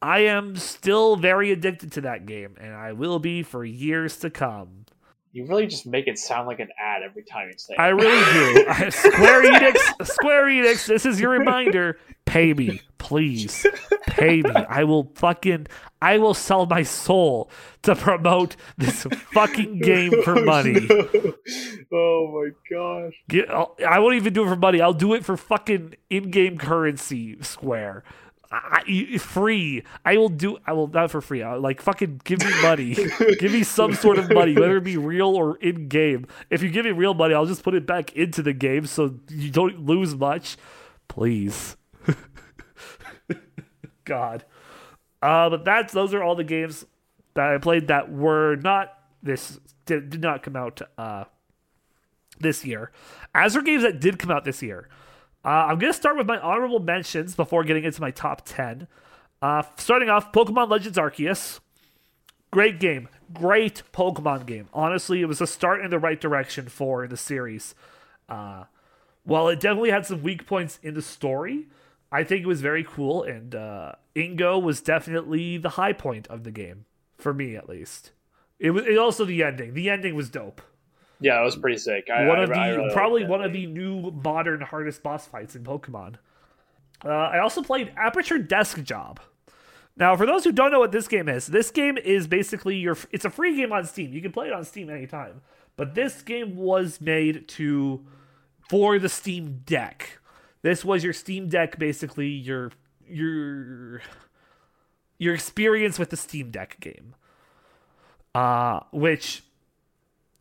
[0.00, 4.30] I am still very addicted to that game, and I will be for years to
[4.30, 4.84] come.
[5.32, 7.80] You really just make it sound like an ad every time you say it.
[7.80, 8.90] I really do.
[8.90, 11.98] Square Enix, Square Enix, this is your reminder.
[12.24, 13.66] Pay me, please.
[14.06, 14.50] Pay me.
[14.50, 15.66] I will fucking
[16.00, 17.50] I will sell my soul
[17.82, 20.88] to promote this fucking game for oh, money.
[21.92, 23.14] Oh my gosh.
[23.28, 24.80] Get, I won't even do it for money.
[24.80, 28.04] I'll do it for fucking in-game currency, Square.
[28.50, 29.82] I, free.
[30.04, 30.56] I will do.
[30.66, 31.42] I will not for free.
[31.42, 32.94] I'll, like fucking give me money.
[33.38, 36.26] give me some sort of money, whether it be real or in game.
[36.48, 39.16] If you give me real money, I'll just put it back into the game so
[39.28, 40.56] you don't lose much.
[41.08, 41.76] Please.
[44.04, 44.44] God.
[45.20, 46.86] Uh, but that's those are all the games
[47.34, 51.24] that I played that were not this did, did not come out uh,
[52.40, 52.92] this year.
[53.34, 54.88] As for games that did come out this year,
[55.48, 58.86] uh, I'm going to start with my honorable mentions before getting into my top 10.
[59.40, 61.60] Uh, starting off, Pokemon Legends Arceus.
[62.50, 63.08] Great game.
[63.32, 64.68] Great Pokemon game.
[64.74, 67.74] Honestly, it was a start in the right direction for the series.
[68.28, 68.64] Uh,
[69.24, 71.68] while it definitely had some weak points in the story,
[72.12, 76.44] I think it was very cool, and uh, Ingo was definitely the high point of
[76.44, 76.84] the game,
[77.16, 78.12] for me at least.
[78.58, 79.72] It was it also the ending.
[79.72, 80.60] The ending was dope.
[81.20, 82.08] Yeah, it was pretty sick.
[82.10, 85.56] I, one I, of the really probably one of the new modern hardest boss fights
[85.56, 86.16] in Pokemon.
[87.04, 89.20] Uh, I also played Aperture Desk Job.
[89.96, 92.96] Now, for those who don't know what this game is, this game is basically your.
[93.10, 94.12] It's a free game on Steam.
[94.12, 95.40] You can play it on Steam anytime.
[95.76, 98.04] But this game was made to
[98.68, 100.20] for the Steam Deck.
[100.62, 102.70] This was your Steam Deck, basically your
[103.08, 104.02] your
[105.18, 107.14] your experience with the Steam Deck game.
[108.34, 109.42] Uh, which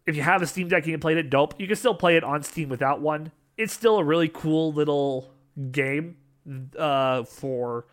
[0.07, 1.59] if you have a Steam Deck and you played it, dope.
[1.59, 3.33] You can still play it on Steam without one.
[3.57, 5.33] It's still a really cool little
[5.71, 6.15] game
[6.77, 7.85] uh, for,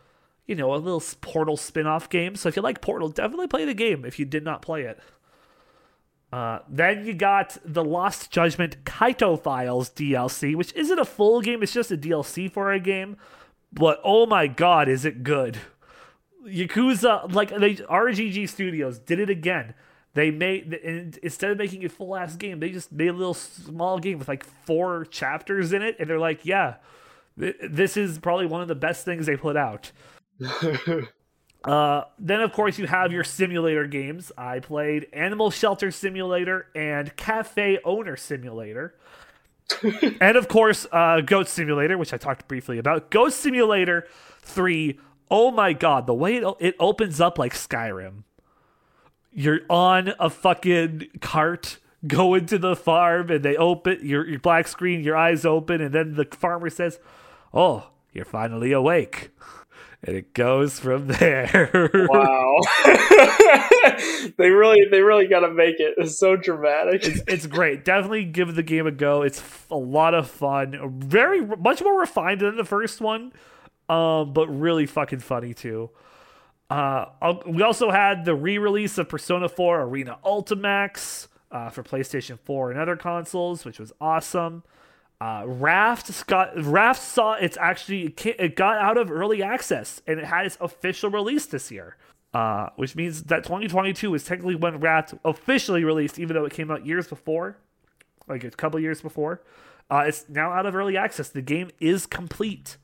[0.46, 2.36] you know, a little Portal spin off game.
[2.36, 5.00] So if you like Portal, definitely play the game if you did not play it.
[6.32, 11.62] Uh, then you got the Lost Judgment Kaito Files DLC, which isn't a full game,
[11.62, 13.16] it's just a DLC for a game.
[13.72, 15.58] But oh my god, is it good!
[16.46, 19.74] Yakuza, like they RGG Studios did it again.
[20.14, 23.34] They made and instead of making a full ass game, they just made a little
[23.34, 26.76] small game with like four chapters in it, and they're like, "Yeah,
[27.38, 29.90] th- this is probably one of the best things they put out."
[31.64, 34.30] uh, then of course you have your simulator games.
[34.38, 38.94] I played Animal Shelter Simulator and Cafe Owner Simulator.
[40.20, 43.10] and of course, uh, Goat Simulator, which I talked briefly about.
[43.10, 44.06] Goat Simulator
[44.42, 44.98] 3
[45.30, 48.23] oh my god, the way it, it opens up like Skyrim.
[49.34, 54.68] You're on a fucking cart going to the farm and they open your, your black
[54.68, 57.00] screen, your eyes open, and then the farmer says,
[57.52, 59.30] Oh, you're finally awake.
[60.02, 61.90] And it goes from there.
[61.94, 62.56] Wow.
[64.36, 67.04] they really they really got to make it it's so dramatic.
[67.04, 67.84] it's, it's great.
[67.84, 69.22] Definitely give the game a go.
[69.22, 71.00] It's a lot of fun.
[71.00, 73.32] Very much more refined than the first one,
[73.88, 75.90] um, but really fucking funny too.
[76.70, 77.06] Uh,
[77.46, 82.80] we also had the re-release of Persona 4 Arena Ultimax uh, for PlayStation 4 and
[82.80, 84.64] other consoles, which was awesome.
[85.20, 90.26] Uh, Raft got Raft saw it's actually it got out of early access and it
[90.26, 91.96] had its official release this year,
[92.34, 96.70] uh, which means that 2022 is technically when Raft officially released, even though it came
[96.70, 97.56] out years before,
[98.26, 99.40] like a couple years before.
[99.88, 101.28] Uh, it's now out of early access.
[101.28, 102.76] The game is complete.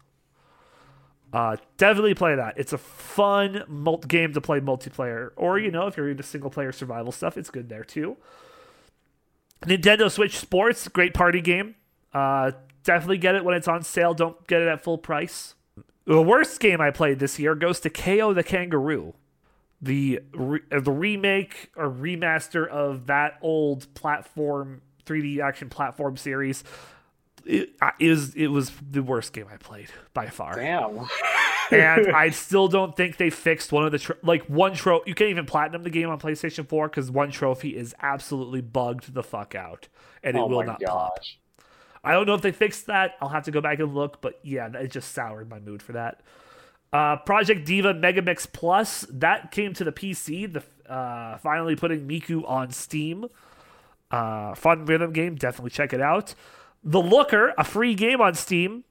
[1.32, 2.54] Uh, definitely play that.
[2.56, 6.50] It's a fun mul- game to play multiplayer, or you know, if you're into single
[6.50, 8.16] player survival stuff, it's good there too.
[9.62, 11.76] Nintendo Switch Sports, great party game.
[12.12, 14.14] Uh, definitely get it when it's on sale.
[14.14, 15.54] Don't get it at full price.
[16.06, 19.14] The worst game I played this year goes to Kao the Kangaroo,
[19.80, 26.64] the re- uh, the remake or remaster of that old platform 3D action platform series.
[27.46, 31.06] It uh, is it was the worst game I played by far Damn.
[31.70, 35.10] and I still don't think they fixed one of the tro- like one trophy.
[35.10, 39.14] You can't even platinum the game on PlayStation 4 because one trophy is absolutely bugged
[39.14, 39.88] the fuck out,
[40.22, 41.18] and it oh will not pop.
[42.02, 43.16] I don't know if they fixed that.
[43.20, 45.92] I'll have to go back and look, but yeah, it just soured my mood for
[45.92, 46.22] that.
[46.92, 50.52] Uh, Project Diva Megamix Plus that came to the PC.
[50.52, 53.26] The uh, finally putting Miku on Steam.
[54.10, 55.36] Uh, fun rhythm game.
[55.36, 56.34] Definitely check it out.
[56.82, 58.84] The Looker, a free game on Steam.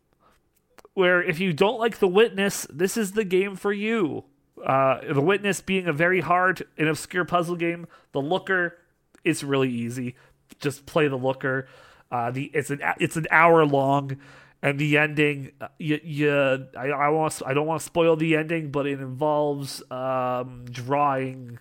[0.93, 4.25] Where if you don't like The Witness, this is the game for you.
[4.63, 7.87] Uh, the Witness being a very hard and obscure puzzle game.
[8.11, 8.77] The Looker,
[9.23, 10.15] it's really easy.
[10.59, 11.67] Just play The Looker.
[12.11, 14.17] Uh, the it's an it's an hour long,
[14.61, 15.51] and the ending.
[15.61, 18.99] uh, You, you I I want I don't want to spoil the ending, but it
[18.99, 21.59] involves um, drawing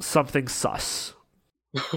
[0.00, 1.14] something sus.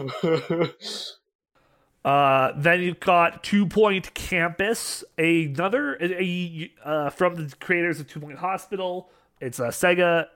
[2.08, 8.22] Uh, then you've got Two Point Campus, another a, uh, from the creators of Two
[8.22, 9.10] Point Hospital.
[9.41, 10.28] It's a Sega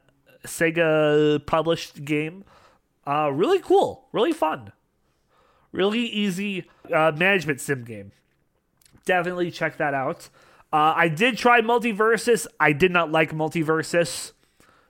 [0.45, 2.43] Sega published game.
[3.07, 4.73] Uh, really cool, really fun,
[5.71, 8.11] really easy uh, management sim game.
[9.05, 10.27] Definitely check that out.
[10.73, 12.47] Uh, I did try Multiversus.
[12.59, 14.33] I did not like Multiversus.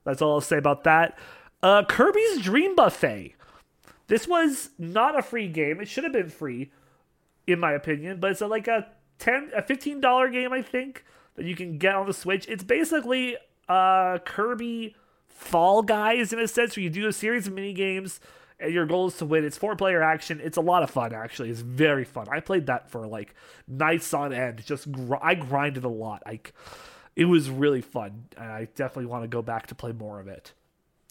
[0.03, 1.15] That's all I'll say about that.
[1.61, 3.35] Kirby's Dream Buffet.
[4.11, 5.79] This was not a free game.
[5.79, 6.69] It should have been free,
[7.47, 8.19] in my opinion.
[8.19, 8.87] But it's a, like a
[9.19, 12.45] ten, a fifteen dollar game, I think, that you can get on the Switch.
[12.49, 13.37] It's basically
[13.69, 14.97] uh, Kirby
[15.29, 18.19] Fall Guys in a sense, where you do a series of mini games
[18.59, 19.45] and your goal is to win.
[19.45, 20.41] It's four player action.
[20.43, 21.49] It's a lot of fun, actually.
[21.49, 22.27] It's very fun.
[22.29, 23.33] I played that for like
[23.65, 24.61] nights on end.
[24.65, 26.23] Just gr- I grinded a lot.
[26.25, 26.53] Like
[27.15, 30.27] it was really fun, and I definitely want to go back to play more of
[30.27, 30.51] it.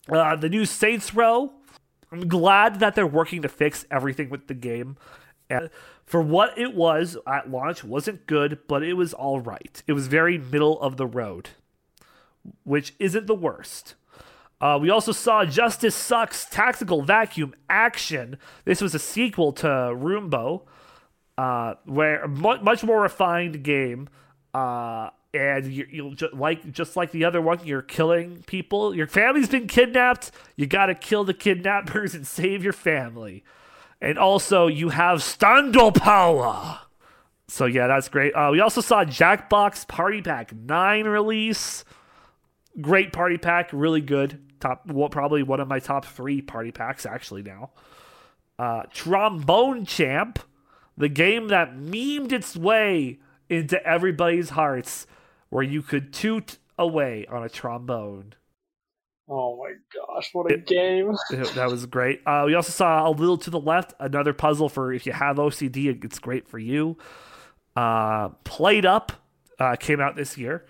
[0.07, 1.55] Uh, the new Saints Row.
[2.13, 4.97] I'm glad that they're working to fix everything with the game.
[5.49, 5.71] And
[6.05, 9.83] for what it was at launch, wasn't good, but it was all right.
[9.87, 11.51] It was very middle of the road,
[12.65, 13.95] which isn't the worst.
[14.61, 18.39] Uh, we also saw Justice Sucks Tactical Vacuum Action.
[18.65, 20.67] This was a sequel to Roombo,
[21.39, 24.09] uh, where mu- much more refined game.
[24.53, 28.95] Uh, and you, you'll ju- like just like the other one, you're killing people.
[28.95, 30.33] Your family's been kidnapped.
[30.57, 33.45] You got to kill the kidnappers and save your family.
[34.01, 36.81] And also, you have Standal power.
[37.49, 38.33] So yeah, that's great.
[38.33, 41.85] Uh, we also saw Jackbox Party Pack Nine release.
[42.81, 44.41] Great party pack, really good.
[44.61, 47.71] Top, well, probably one of my top three party packs actually now.
[48.59, 50.39] Uh, Trombone Champ,
[50.97, 53.19] the game that memed its way
[53.49, 55.07] into everybody's hearts,
[55.51, 58.35] where you could toot away on a trombone.
[59.29, 61.15] Oh my gosh, what a game!
[61.31, 62.21] that was great.
[62.27, 65.37] Uh, we also saw a little to the left another puzzle for if you have
[65.37, 66.97] OCD, it's great for you.
[67.77, 68.31] Uh,
[68.85, 69.13] up
[69.61, 70.67] uh, came out this year.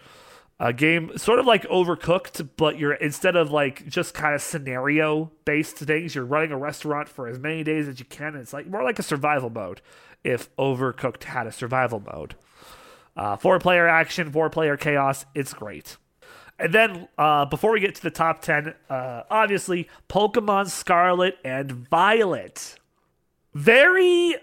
[0.63, 5.33] A game sort of like Overcooked, but you're instead of like just kind of scenario
[5.47, 8.35] based things, you're running a restaurant for as many days as you can.
[8.35, 9.81] And it's like more like a survival mode
[10.23, 12.35] if Overcooked had a survival mode.
[13.17, 15.27] Uh, four player action, four player chaos.
[15.35, 15.97] It's great.
[16.59, 21.73] And then uh, before we get to the top 10, uh, obviously, Pokemon Scarlet and
[21.89, 22.77] Violet.
[23.55, 24.37] Very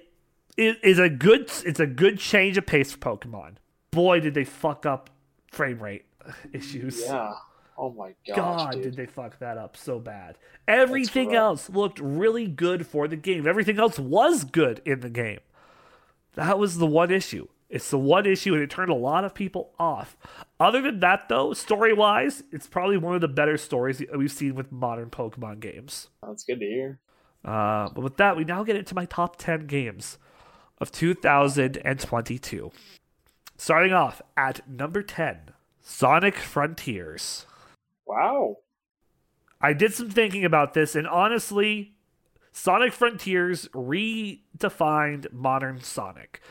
[0.58, 3.54] is, is a good it's a good change of pace for Pokemon.
[3.92, 5.10] Boy, did they fuck up
[5.52, 6.06] frame rate
[6.54, 7.02] issues.
[7.06, 7.34] Yeah.
[7.78, 8.82] Oh my gosh, God, dude.
[8.84, 10.38] did they fuck that up so bad.
[10.68, 13.48] Everything else looked really good for the game.
[13.48, 15.40] Everything else was good in the game.
[16.34, 17.48] That was the one issue.
[17.70, 20.16] It's the one issue, and it turned a lot of people off.
[20.60, 24.56] Other than that, though, story wise, it's probably one of the better stories we've seen
[24.56, 26.08] with modern Pokemon games.
[26.26, 27.00] That's good to hear.
[27.44, 30.18] Uh, but with that, we now get into my top 10 games
[30.80, 32.72] of 2022.
[33.58, 35.52] Starting off at number 10,
[35.82, 37.46] Sonic Frontiers.
[38.06, 38.58] Wow.
[39.60, 41.96] I did some thinking about this, and honestly,
[42.52, 46.42] Sonic Frontiers redefined modern Sonic.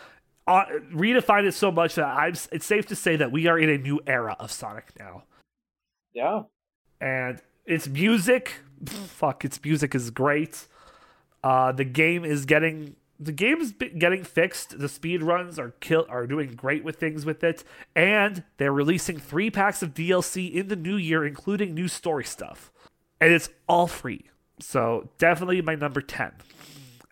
[0.46, 3.68] Uh, redefined it so much that I'm, it's safe to say that we are in
[3.68, 5.24] a new era of Sonic now.
[6.12, 6.42] Yeah.
[7.00, 10.68] And its music, fuck, its music is great.
[11.42, 14.78] Uh, the game is getting the game's getting fixed.
[14.78, 19.18] The speed runs are kill are doing great with things with it, and they're releasing
[19.18, 22.70] three packs of DLC in the new year, including new story stuff,
[23.20, 24.26] and it's all free.
[24.60, 26.32] So definitely my number ten.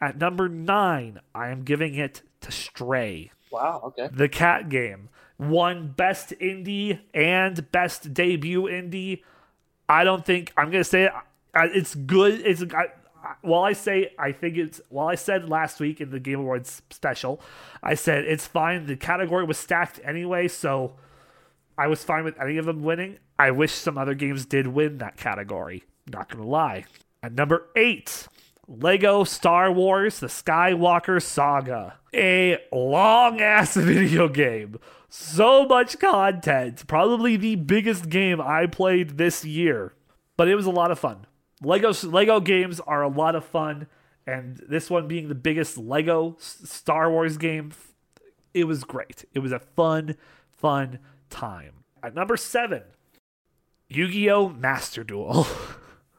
[0.00, 3.80] At number nine, I am giving it to Stray, Wow.
[3.84, 4.08] Okay.
[4.12, 5.08] the cat game.
[5.38, 9.22] Won best indie and best debut indie.
[9.88, 11.12] I don't think I'm gonna say it.
[11.54, 12.40] It's good.
[12.46, 12.84] It's I,
[13.22, 16.38] I- while I say I think it's while I said last week in the Game
[16.40, 17.40] Awards special,
[17.82, 18.86] I said it's fine.
[18.86, 20.94] The category was stacked anyway, so
[21.76, 23.18] I was fine with any of them winning.
[23.38, 25.84] I wish some other games did win that category.
[26.06, 26.84] Not gonna lie.
[27.22, 28.28] At number eight,
[28.66, 34.76] Lego Star Wars: The Skywalker Saga, a long ass video game.
[35.08, 36.86] So much content.
[36.86, 39.94] Probably the biggest game I played this year,
[40.36, 41.26] but it was a lot of fun.
[41.62, 43.86] Lego Lego games are a lot of fun,
[44.26, 47.72] and this one being the biggest Lego Star Wars game,
[48.52, 49.24] it was great.
[49.34, 50.16] It was a fun,
[50.50, 50.98] fun
[51.30, 51.84] time.
[52.02, 52.82] At number seven,
[53.88, 54.48] Yu-Gi-Oh!
[54.50, 55.46] Master Duel.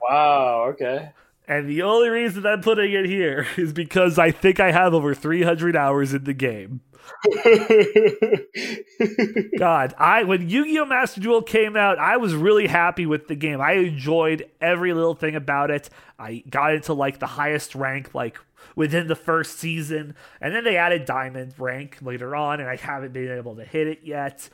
[0.08, 0.66] Wow.
[0.70, 1.14] Okay.
[1.48, 5.14] And the only reason I'm putting it here is because I think I have over
[5.14, 6.82] 300 hours in the game.
[9.60, 10.86] God, I when Yu-Gi-Oh!
[10.86, 13.62] Master Duel came out, I was really happy with the game.
[13.62, 15.90] I enjoyed every little thing about it.
[16.18, 18.40] I got into like the highest rank like
[18.76, 23.14] within the first season, and then they added diamond rank later on, and I haven't
[23.14, 24.50] been able to hit it yet.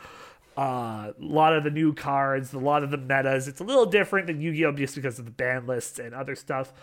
[0.58, 3.47] Uh, a lot of the new cards, a lot of the metas.
[3.47, 4.74] It's a little different than Yu-Gi-Oh!
[4.74, 6.74] just because of the ban lists and other stuff,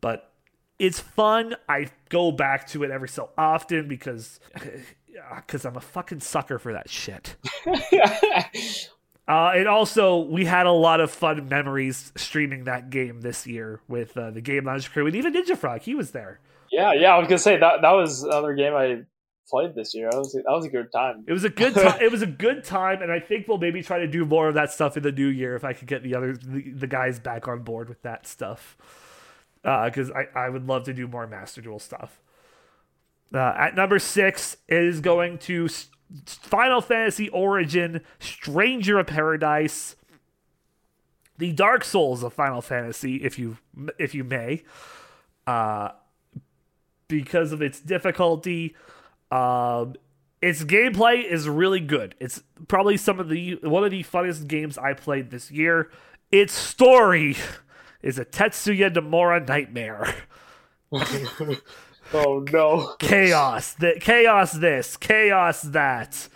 [0.00, 0.30] but
[0.78, 1.56] it's fun.
[1.68, 4.38] I go back to it every so often because
[5.36, 7.36] because I'm a fucking sucker for that shit.
[9.28, 13.80] Uh, and also, we had a lot of fun memories streaming that game this year
[13.88, 15.80] with uh, the Game Lounge crew, and even Ninja Frog.
[15.82, 16.38] He was there.
[16.70, 16.92] yeah.
[16.92, 17.12] Yeah.
[17.12, 19.02] I was gonna say that that was another game I
[19.48, 20.10] played this year.
[20.10, 21.24] That was that was a good time.
[21.26, 21.98] It was a good time.
[22.00, 24.54] it was a good time, and I think we'll maybe try to do more of
[24.54, 27.18] that stuff in the new year if I could get the other the, the guys
[27.18, 28.76] back on board with that stuff.
[29.62, 32.20] Because I I would love to do more Master Duel stuff.
[33.34, 35.68] Uh, at number six is going to
[36.26, 39.96] Final Fantasy Origin Stranger of Paradise,
[41.36, 43.58] the Dark Souls of Final Fantasy, if you
[43.98, 44.62] if you may,
[45.46, 45.90] uh,
[47.08, 48.74] because of its difficulty.
[49.30, 49.94] Um,
[50.42, 52.14] its gameplay is really good.
[52.20, 55.90] It's probably some of the one of the funnest games I played this year.
[56.30, 57.36] Its story
[58.02, 60.14] is a Tetsuya Nomura nightmare.
[62.12, 62.94] oh no.
[62.98, 63.72] chaos.
[63.74, 66.28] That chaos this, chaos that.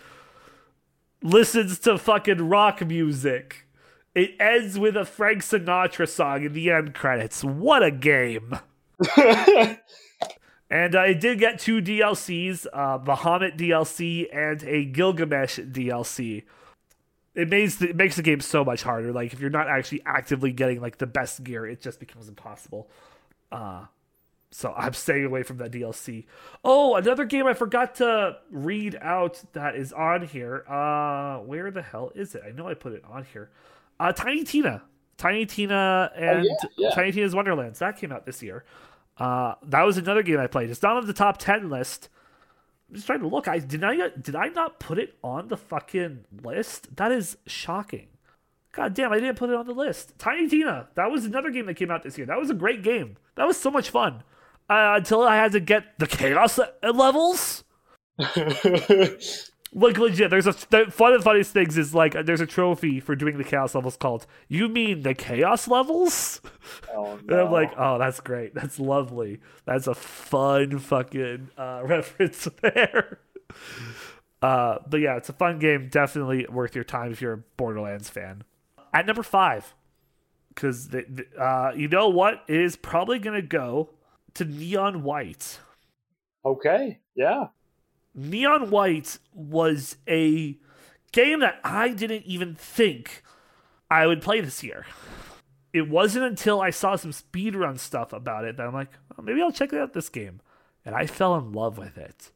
[1.23, 3.67] Listens to fucking rock music.
[4.13, 7.43] It ends with a Frank Sinatra song in the end credits.
[7.43, 8.57] What a game.
[10.71, 16.43] and uh, it did get two DLCs, uh, Bahamut DLC and a Gilgamesh DLC.
[17.35, 19.11] It makes the, it makes the game so much harder.
[19.11, 22.89] Like if you're not actually actively getting like the best gear, it just becomes impossible.
[23.51, 23.85] Uh
[24.53, 26.25] so I'm staying away from that DLC.
[26.63, 30.65] Oh, another game I forgot to read out that is on here.
[30.69, 32.43] Uh where the hell is it?
[32.47, 33.49] I know I put it on here.
[33.99, 34.83] Uh Tiny Tina.
[35.17, 36.89] Tiny Tina and yeah, yeah.
[36.91, 37.79] Tiny Tina's Wonderlands.
[37.79, 38.63] That came out this year.
[39.21, 40.71] Uh that was another game I played.
[40.71, 42.09] It's not on the top 10 list.
[42.89, 43.47] I'm just trying to look.
[43.47, 46.95] I did I did I not put it on the fucking list?
[46.95, 48.07] That is shocking.
[48.71, 50.17] God damn, I didn't put it on the list.
[50.17, 50.87] Tiny Tina.
[50.95, 52.25] That was another game that came out this year.
[52.25, 53.17] That was a great game.
[53.35, 54.23] That was so much fun
[54.69, 57.63] uh, until I had to get the chaos levels.
[59.73, 62.99] like legit, there's a the, one of the funniest things is like there's a trophy
[62.99, 66.41] for doing the chaos levels called "You mean the chaos levels?"
[66.93, 72.49] Oh, and I'm like, oh, that's great, that's lovely, that's a fun fucking uh, reference
[72.61, 73.19] there.
[74.41, 78.09] Uh, but yeah, it's a fun game, definitely worth your time if you're a Borderlands
[78.09, 78.43] fan.
[78.93, 79.73] At number five,
[80.49, 80.93] because
[81.39, 83.91] uh, you know what, it is probably gonna go
[84.33, 85.59] to Neon White.
[86.43, 87.47] Okay, yeah.
[88.13, 90.57] Neon White was a
[91.11, 93.23] game that I didn't even think
[93.89, 94.85] I would play this year.
[95.73, 99.41] It wasn't until I saw some speedrun stuff about it that I'm like, oh, maybe
[99.41, 100.41] I'll check out this game.
[100.85, 102.31] And I fell in love with it.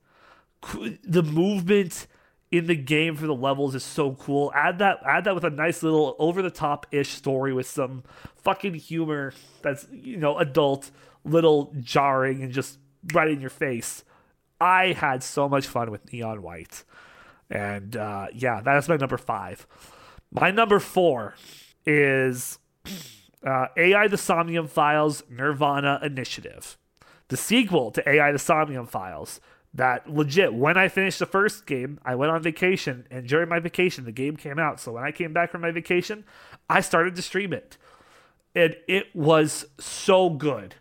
[1.03, 2.07] The movement
[2.51, 4.51] in the game for the levels is so cool.
[4.55, 8.03] Add that add that with a nice little over the top ish story with some
[8.37, 10.91] fucking humor that's, you know, adult
[11.25, 12.79] little jarring and just
[13.13, 14.04] right in your face.
[14.59, 16.83] I had so much fun with Neon White.
[17.49, 19.67] And uh, yeah, that's my number five.
[20.31, 21.35] My number four
[21.85, 22.59] is
[23.45, 26.77] uh, AI the Somnium Files Nirvana Initiative,
[27.27, 29.39] the sequel to AI the Somnium Files.
[29.73, 33.59] That legit, when I finished the first game, I went on vacation, and during my
[33.59, 34.79] vacation, the game came out.
[34.79, 36.23] So when I came back from my vacation,
[36.69, 37.77] I started to stream it.
[38.55, 40.75] And it was so good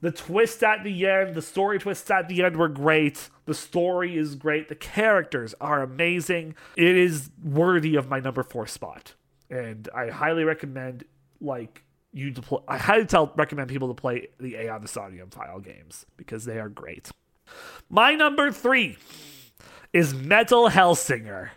[0.00, 3.28] the twist at the end, the story twists at the end were great.
[3.44, 4.68] The story is great.
[4.68, 6.54] The characters are amazing.
[6.76, 9.14] It is worthy of my number four spot,
[9.50, 11.04] and I highly recommend
[11.40, 11.82] like
[12.12, 12.62] you to.
[12.66, 16.44] I highly tell recommend people to play the A on the Somnium File games because
[16.44, 17.10] they are great.
[17.88, 18.96] My number three
[19.92, 21.50] is Metal Hellsinger,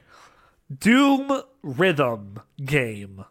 [0.76, 3.24] Doom Rhythm game.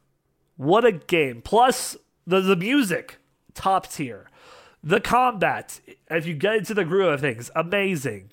[0.57, 1.43] What a game!
[1.43, 1.97] Plus
[2.27, 3.19] the the music,
[3.55, 4.29] top tier.
[4.85, 5.81] The combat,
[6.11, 8.31] if you get into the groove of things, amazing.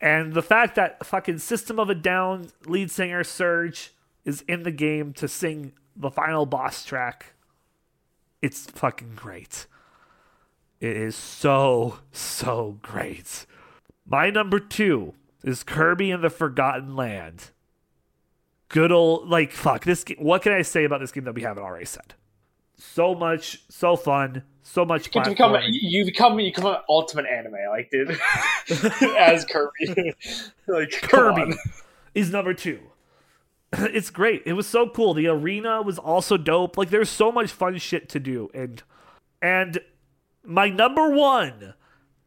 [0.00, 3.90] And the fact that fucking System of a Down lead singer Serj
[4.24, 7.34] is in the game to sing the final boss track,
[8.40, 9.66] it's fucking great.
[10.80, 13.46] It is so, so great.
[14.06, 17.50] My number two is Kirby and the Forgotten Land.
[18.68, 20.18] Good old, like, fuck, this game.
[20.18, 22.14] What can I say about this game that we haven't already said?
[22.76, 25.14] So much, so fun, so much.
[25.14, 28.18] You become you become you become an ultimate anime, like dude,
[29.18, 30.14] as Kirby.
[30.66, 31.54] like Kirby
[32.14, 32.80] is number two.
[33.76, 34.42] It's great.
[34.46, 35.14] It was so cool.
[35.14, 36.78] The arena was also dope.
[36.78, 38.82] Like there's so much fun shit to do, and
[39.42, 39.78] and
[40.44, 41.74] my number one,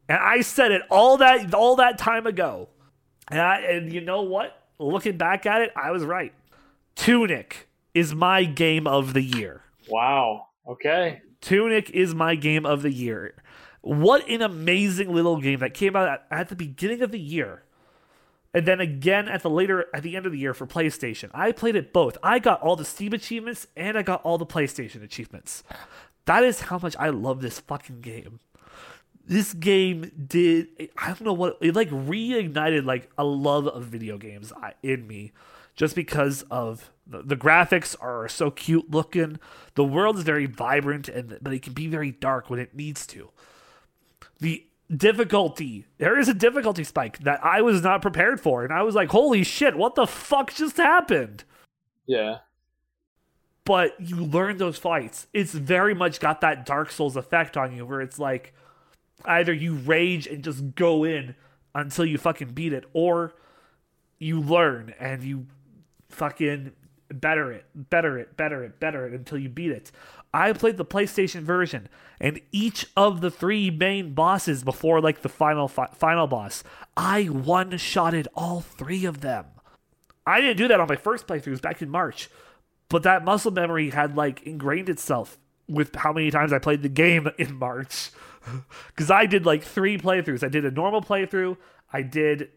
[0.09, 2.67] and I said it all that all that time ago,
[3.29, 4.61] and I, and you know what?
[4.79, 6.33] Looking back at it, I was right.
[6.95, 9.63] Tunic is my game of the year.
[9.89, 10.47] Wow.
[10.67, 11.21] Okay.
[11.41, 13.35] Tunic is my game of the year.
[13.81, 17.63] What an amazing little game that came out at, the beginning of the year.
[18.53, 21.29] And then again at the later at the end of the year for PlayStation.
[21.33, 22.17] I played it both.
[22.23, 25.63] I got all the Steam achievements and I got all the PlayStation achievements.
[26.25, 28.39] That is how much I love this fucking game.
[29.25, 30.67] This game did
[30.97, 35.33] I don't know what it like reignited like a love of video games in me
[35.77, 39.39] just because of the, the graphics are so cute looking.
[39.75, 43.07] The world is very vibrant, and but it can be very dark when it needs
[43.07, 43.29] to.
[44.39, 44.65] The
[44.95, 48.95] difficulty there is a difficulty spike that I was not prepared for, and I was
[48.95, 49.77] like, "Holy shit!
[49.77, 51.45] What the fuck just happened?"
[52.05, 52.39] Yeah.
[53.63, 55.27] But you learn those fights.
[55.33, 58.53] It's very much got that Dark Souls effect on you, where it's like
[59.25, 61.35] either you rage and just go in
[61.75, 63.33] until you fucking beat it, or
[64.19, 65.45] you learn and you
[66.09, 66.73] fucking
[67.09, 69.91] better it, better it, better it, better it until you beat it.
[70.33, 71.87] I played the PlayStation version,
[72.19, 76.63] and each of the three main bosses before like the final fi- final boss,
[76.95, 79.45] I one shotted all three of them.
[80.25, 82.29] I didn't do that on my first playthroughs back in March,
[82.89, 85.37] but that muscle memory had like ingrained itself
[85.69, 88.11] with how many times I played the game in March.
[88.87, 90.43] Because I did like three playthroughs.
[90.43, 91.57] I did a normal playthrough.
[91.91, 92.49] I did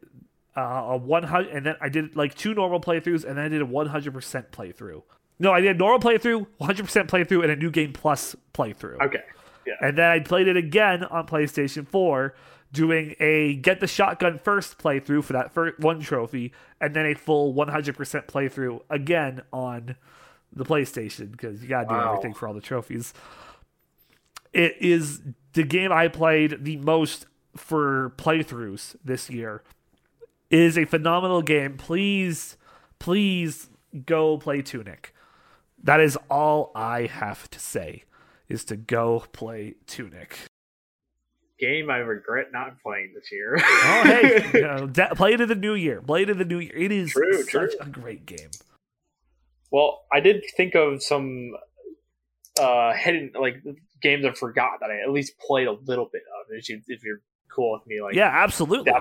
[0.60, 3.62] uh, a 100, and then I did like two normal playthroughs, and then I did
[3.62, 5.02] a 100% playthrough.
[5.38, 9.00] No, I did a normal playthrough, 100% playthrough, and a new game plus playthrough.
[9.00, 9.22] Okay.
[9.66, 9.74] Yeah.
[9.80, 12.34] And then I played it again on PlayStation 4,
[12.72, 17.14] doing a get the shotgun first playthrough for that first one trophy, and then a
[17.14, 19.96] full 100% playthrough again on
[20.52, 22.10] the PlayStation because you gotta do Wow.
[22.12, 23.12] everything for all the trophies.
[24.52, 25.20] It is
[25.52, 29.62] the game I played the most for playthroughs this year.
[30.50, 31.76] It is a phenomenal game.
[31.76, 32.56] Please,
[32.98, 33.68] please
[34.04, 35.14] go play Tunic.
[35.82, 38.04] That is all I have to say
[38.48, 40.36] is to go play Tunic.
[41.58, 43.58] Game I regret not playing this year.
[43.60, 46.00] Oh hey, you know, de- play it in the new year.
[46.00, 46.74] Play it in the new year.
[46.74, 47.68] It is True, such true.
[47.80, 48.50] a great game.
[49.70, 51.52] Well, I did think of some
[52.60, 53.62] uh hidden like
[54.02, 56.46] games I forgot that I at least played a little bit of.
[56.56, 57.20] If, you, if you're
[57.54, 58.92] cool with me, like yeah, absolutely.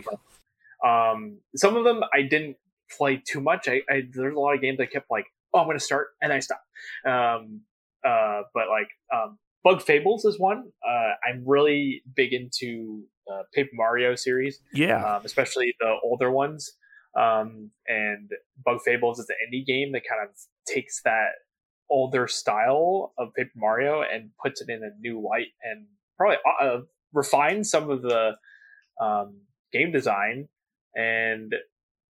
[0.85, 2.57] Um, some of them I didn't
[2.97, 3.67] play too much.
[3.67, 6.31] I, I there's a lot of games I kept like, oh, I'm gonna start and
[6.31, 6.61] I stop.
[7.05, 7.61] Um,
[8.05, 10.71] uh, but like um, Bug Fables is one.
[10.87, 16.71] Uh, I'm really big into uh, Paper Mario series Yeah, um, especially the older ones.
[17.19, 18.29] Um, and
[18.63, 20.35] Bug Fables is an indie game that kind of
[20.67, 21.29] takes that
[21.89, 26.81] older style of Paper Mario and puts it in a new light and probably uh,
[27.13, 28.33] refines some of the
[29.01, 29.41] um,
[29.73, 30.47] game design
[30.95, 31.53] and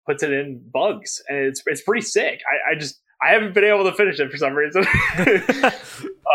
[0.07, 1.22] puts it in bugs.
[1.29, 2.41] And it's it's pretty sick.
[2.51, 4.83] I, I just I haven't been able to finish it for some reason.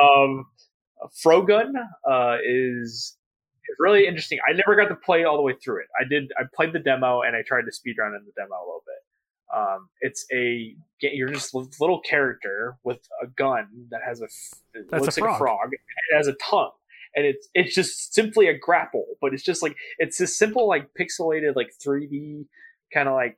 [0.02, 0.46] um,
[1.24, 1.72] Frogun
[2.10, 3.18] uh, is
[3.80, 4.40] really interesting.
[4.48, 5.88] I never got to play all the way through it.
[6.00, 6.32] I did.
[6.38, 8.96] I played the demo and I tried to speedrun in the demo a little bit.
[9.54, 14.28] Um, it's a you're just a little character with a gun that has a
[14.74, 15.38] That's a looks like a frog.
[15.38, 15.70] frog.
[15.74, 16.72] It has a tongue,
[17.16, 19.06] and it's it's just simply a grapple.
[19.22, 22.46] But it's just like it's this simple like pixelated like 3D
[22.94, 23.38] kind of like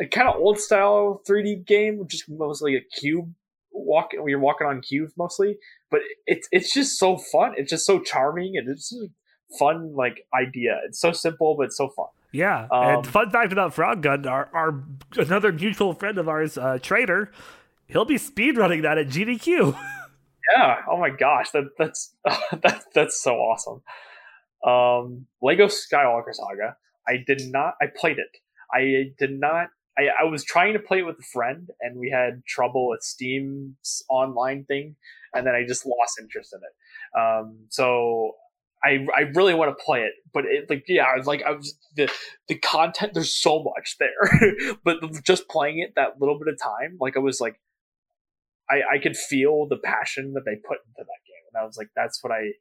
[0.00, 3.32] a kind of old style 3D game, just mostly a cube
[3.70, 4.10] walk.
[4.12, 5.58] You're walking on cubes mostly,
[5.90, 7.52] but it's it's just so fun.
[7.56, 10.80] It's just so charming and it's just a fun like idea.
[10.86, 12.06] It's so simple but it's so fun.
[12.32, 12.68] yeah.
[12.70, 14.82] um, and fun fact about Frogun: our, our
[15.16, 17.30] another mutual friend of ours, uh, Trader,
[17.86, 19.76] he'll be speedrunning that at GDQ.
[20.52, 20.76] Yeah.
[20.90, 23.82] Oh my gosh, that that's that, that's so awesome.
[24.66, 26.76] Um, Lego Skywalker Saga.
[27.08, 27.74] I did not.
[27.80, 28.36] I played it.
[28.72, 29.68] I did not.
[29.98, 33.02] I, I was trying to play it with a friend, and we had trouble with
[33.02, 34.96] Steam's online thing,
[35.34, 37.20] and then I just lost interest in it.
[37.20, 38.32] Um, so
[38.84, 41.52] I I really want to play it, but it like yeah, I was like I
[41.52, 42.10] was the
[42.48, 43.14] the content.
[43.14, 47.20] There's so much there, but just playing it that little bit of time, like I
[47.20, 47.60] was like
[48.70, 51.76] I, I could feel the passion that they put into that game, and I was
[51.76, 52.52] like, that's what I,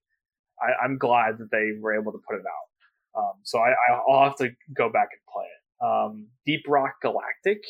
[0.62, 3.22] I I'm glad that they were able to put it out.
[3.22, 3.74] Um, so I,
[4.07, 5.86] I'll have to go back and play it.
[5.86, 7.62] Um, Deep Rock Galactic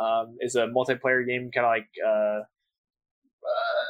[0.00, 2.40] um, is a multiplayer game, kind of like uh,
[3.44, 3.84] uh,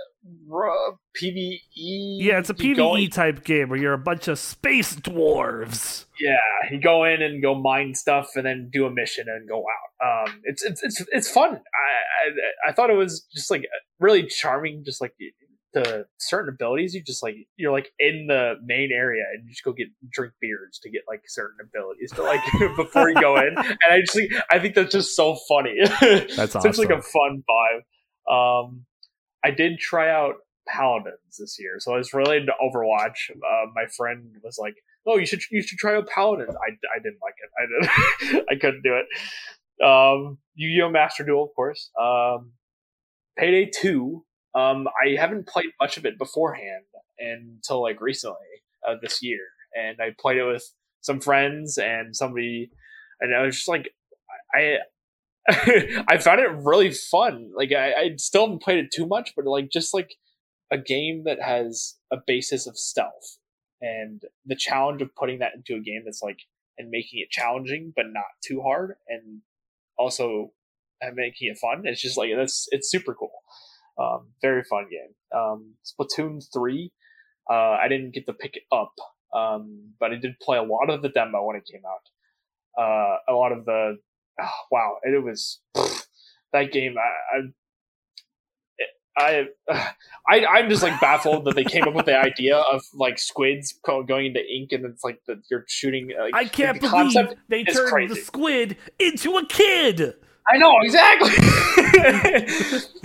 [1.20, 1.58] PVE.
[1.76, 6.06] yeah, it's a PVE in- type game where you're a bunch of space dwarves.
[6.20, 6.36] yeah,
[6.70, 10.28] you go in and go mine stuff, and then do a mission and go out.
[10.28, 11.50] Um, it's it's it's it's fun.
[11.52, 13.64] I, I I thought it was just like
[14.00, 14.82] really charming.
[14.84, 15.14] Just like
[15.74, 19.64] the certain abilities, you just like you're like in the main area and you just
[19.64, 22.40] go get drink beers to get like certain abilities, but like
[22.76, 25.76] before you go in, and I just think I think that's just so funny.
[26.36, 27.82] That's it's like a fun vibe.
[28.32, 28.86] Um,
[29.44, 30.36] I did try out
[30.66, 33.30] Paladins this year, so I was really into Overwatch.
[33.30, 34.74] Uh, my friend was like,
[35.06, 37.50] "Oh, you should you should try out Paladins." I, I didn't like it.
[37.58, 38.46] I didn't.
[38.50, 39.06] I couldn't do it.
[39.84, 40.88] Um, Yu-Gi-Oh!
[40.90, 41.90] Master Duel, of course.
[42.00, 42.52] Um,
[43.36, 44.24] Payday Two.
[44.54, 46.84] Um, I haven't played much of it beforehand
[47.18, 48.36] until like recently
[48.88, 49.40] uh, this year,
[49.76, 50.64] and I played it with
[51.02, 52.70] some friends and somebody,
[53.20, 53.90] and I was just like,
[54.54, 54.78] I
[56.08, 57.50] I found it really fun.
[57.54, 60.16] Like I, I still haven't played it too much, but like just like
[60.70, 63.38] a game that has a basis of stealth
[63.80, 66.38] and the challenge of putting that into a game that's like
[66.78, 69.42] and making it challenging but not too hard and
[69.98, 70.52] also
[71.04, 71.82] uh, making it fun.
[71.84, 73.32] It's just like that's it's super cool.
[73.98, 75.14] Um, very fun game.
[75.38, 76.92] Um, Splatoon three.
[77.48, 78.94] Uh, I didn't get to pick it up,
[79.34, 82.82] um, but I did play a lot of the demo when it came out.
[82.82, 83.98] Uh, a lot of the
[84.40, 85.60] oh, wow, it was
[86.52, 87.52] that game, I,
[89.16, 89.48] I,
[90.28, 93.74] I, I'm just like baffled that they came up with the idea of like squids
[93.84, 96.10] going into ink, and it's like that you're shooting.
[96.18, 98.14] Like, I can't the believe concept they turned crazy.
[98.14, 100.14] the squid into a kid.
[100.52, 101.30] I know exactly.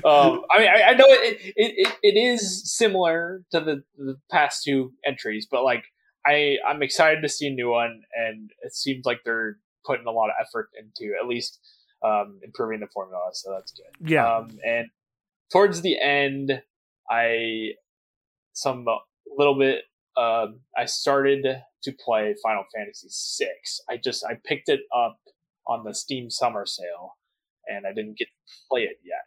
[0.04, 4.18] um, I mean, I, I know it, it, it, it is similar to the, the
[4.30, 5.86] past two entries, but like
[6.26, 10.12] I I'm excited to see a new one, and it seems like they're putting a
[10.12, 11.60] lot of effort into at least
[12.04, 14.10] um, improving the formula, so that's good.
[14.10, 14.32] Yeah.
[14.32, 14.88] Um, and
[15.52, 16.62] towards the end,
[17.10, 17.72] I
[18.54, 18.86] some
[19.38, 19.84] little bit.
[20.18, 21.46] Um, I started
[21.84, 23.08] to play Final Fantasy
[23.44, 23.94] VI.
[23.94, 25.18] I just I picked it up
[25.68, 27.16] on the Steam Summer Sale,
[27.68, 29.24] and I didn't get to play it yet.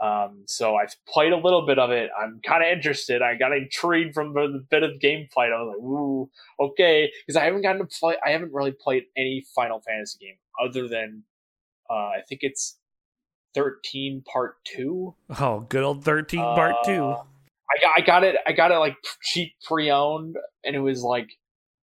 [0.00, 2.10] Um, so I've played a little bit of it.
[2.20, 3.20] I'm kind of interested.
[3.20, 5.52] I got intrigued from the, the bit of gameplay.
[5.52, 6.30] I was like, "Ooh,
[6.60, 8.16] okay," because I haven't gotten to play.
[8.24, 11.24] I haven't really played any Final Fantasy game other than
[11.90, 12.78] uh, I think it's
[13.54, 15.14] 13 Part Two.
[15.40, 16.92] Oh, good old 13 part 2.
[16.92, 17.22] Uh,
[17.70, 21.28] I got I got it I got it like cheap pre-owned and it was like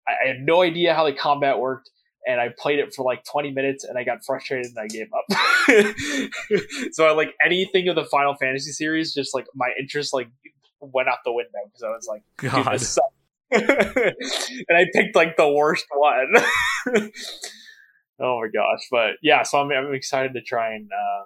[0.07, 1.91] I, I had no idea how the combat worked
[2.27, 5.07] and I played it for like 20 minutes and I got frustrated and I gave
[5.13, 5.25] up.
[6.91, 10.27] so I like anything of the Final Fantasy series just like my interest like
[10.81, 12.81] went out the window because I was like God.
[14.69, 16.33] and I picked like the worst one.
[18.19, 21.23] oh my gosh, but yeah, so I'm I'm excited to try and uh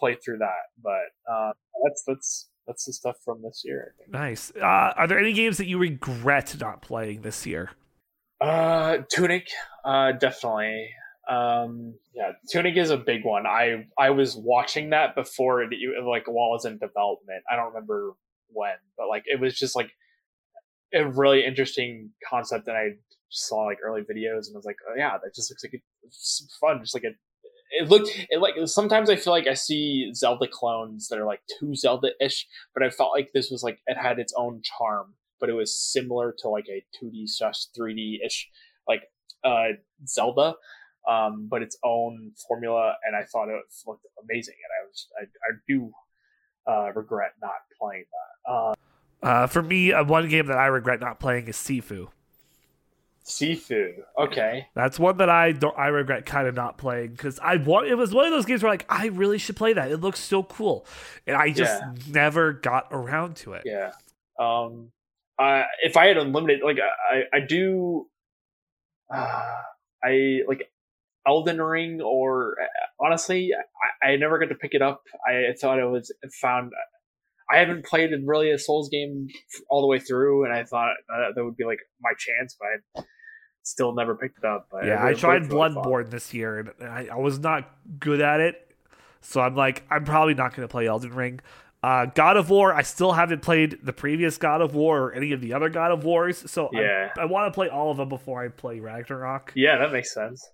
[0.00, 1.52] play through that, but uh
[1.84, 3.94] that's that's that's the stuff from this year.
[3.94, 4.12] I think.
[4.12, 4.52] Nice.
[4.60, 7.70] Uh, are there any games that you regret not playing this year?
[8.44, 9.48] Uh, Tunic,
[9.86, 10.90] uh, definitely.
[11.30, 13.46] Um, yeah, Tunic is a big one.
[13.46, 15.72] I I was watching that before it
[16.04, 17.42] like while in development.
[17.50, 18.12] I don't remember
[18.48, 19.90] when, but like it was just like
[20.92, 22.88] a really interesting concept, and I
[23.30, 26.80] saw like early videos and was like, oh yeah, that just looks like it's fun,
[26.80, 27.14] just like a.
[27.80, 31.40] It looked it like sometimes I feel like I see Zelda clones that are like
[31.58, 35.48] too Zelda-ish, but I felt like this was like it had its own charm, but
[35.48, 38.48] it was similar to like a 2D slash 3D ish
[38.88, 39.02] like
[39.44, 39.68] uh
[40.06, 40.54] Zelda,
[41.08, 45.22] um, but its own formula, and I thought it looked amazing, and I was I,
[45.24, 45.92] I do
[46.66, 48.50] uh, regret not playing that.
[48.52, 48.74] Uh,
[49.22, 52.08] Uh, for me, uh, one game that I regret not playing is Sifu.
[53.26, 55.76] Seafood, okay, That's one that I don't.
[55.78, 57.86] I regret kind of not playing because I want.
[57.86, 59.90] It was one of those games where like I really should play that.
[59.90, 60.86] It looks so cool,
[61.26, 61.92] and I just Yeah.
[62.10, 63.62] never got around to it.
[63.64, 63.92] yeah.
[64.38, 64.90] Um,
[65.38, 68.06] uh, if I had unlimited, like I I do,
[69.12, 69.42] uh,
[70.02, 70.70] I like
[71.26, 73.50] Elden Ring, or uh, honestly,
[74.02, 75.02] I, I never got to pick it up.
[75.26, 76.72] I thought it was found.
[77.50, 79.28] I haven't played really a Souls game
[79.68, 83.02] all the way through, and I thought uh, that would be like my chance, but
[83.02, 83.04] I
[83.62, 84.68] still never picked it up.
[84.70, 85.42] But Yeah, I tried.
[85.42, 88.60] Bloodborne this year, and I, I was not good at it.
[89.20, 91.40] So I'm like, I'm probably not going to play Elden Ring.
[91.84, 95.32] Uh, God of War, I still haven't played the previous God of War or any
[95.32, 96.42] of the other God of Wars.
[96.50, 97.12] So I- Yeah.
[97.18, 99.52] I, want to play all of them before I play Ragnarok.
[99.54, 100.48] Yeah, that makes sense.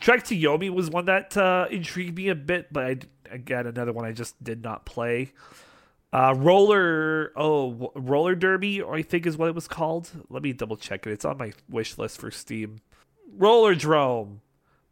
[0.00, 2.96] Trek to Yomi was one that uh, intrigued me a bit, but I,
[3.30, 5.32] again, another one I just did not play.
[6.10, 10.10] Uh, roller, oh, w- roller derby, I think is what it was called.
[10.30, 11.12] Let me double check it.
[11.12, 12.80] It's on my wish list for Steam.
[13.38, 14.38] Rollerdrome.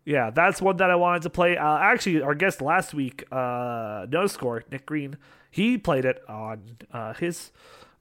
[0.05, 1.57] Yeah, that's one that I wanted to play.
[1.57, 5.17] Uh, actually, our guest last week, uh, No Score, Nick Green,
[5.55, 7.53] he played it on uh, his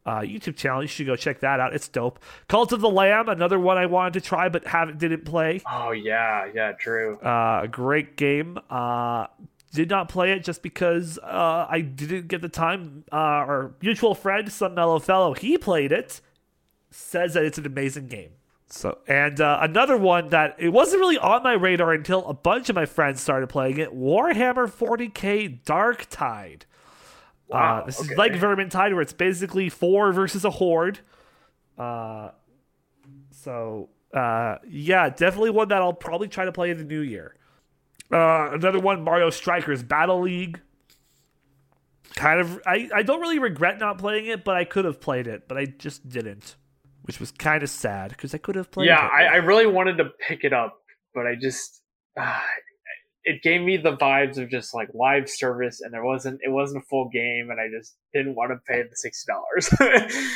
[0.07, 0.81] uh, YouTube channel.
[0.81, 1.75] You should go check that out.
[1.75, 2.17] It's dope.
[2.47, 5.61] Cult of the Lamb, another one I wanted to try but haven't didn't play.
[5.71, 7.19] Oh yeah, yeah, true.
[7.19, 8.57] Uh, great game.
[8.71, 9.27] Uh,
[9.71, 13.03] did not play it just because uh, I didn't get the time.
[13.11, 16.21] Uh, our mutual friend, Sun Mellow Fellow, he played it.
[16.89, 18.31] Says that it's an amazing game.
[18.67, 22.69] So, and uh, another one that it wasn't really on my radar until a bunch
[22.69, 23.95] of my friends started playing it.
[23.95, 26.63] Warhammer 40k Darktide.
[27.47, 28.11] Wow, uh, this okay.
[28.11, 30.99] is like Vermintide, where it's basically four versus a horde.
[31.77, 32.29] Uh,
[33.31, 37.35] so uh, yeah, definitely one that I'll probably try to play in the new year.
[38.11, 40.61] Uh, another one, Mario Strikers Battle League.
[42.15, 45.25] Kind of, I, I don't really regret not playing it, but I could have played
[45.25, 46.55] it, but I just didn't,
[47.01, 49.11] which was kind of sad because I could have played yeah, it.
[49.11, 50.77] I, I really wanted to pick it up,
[51.15, 51.81] but I just
[52.15, 52.39] uh,
[53.25, 56.83] it gave me the vibes of just like live service, and there wasn't it wasn't
[56.83, 59.69] a full game, and I just didn't want to pay the sixty dollars.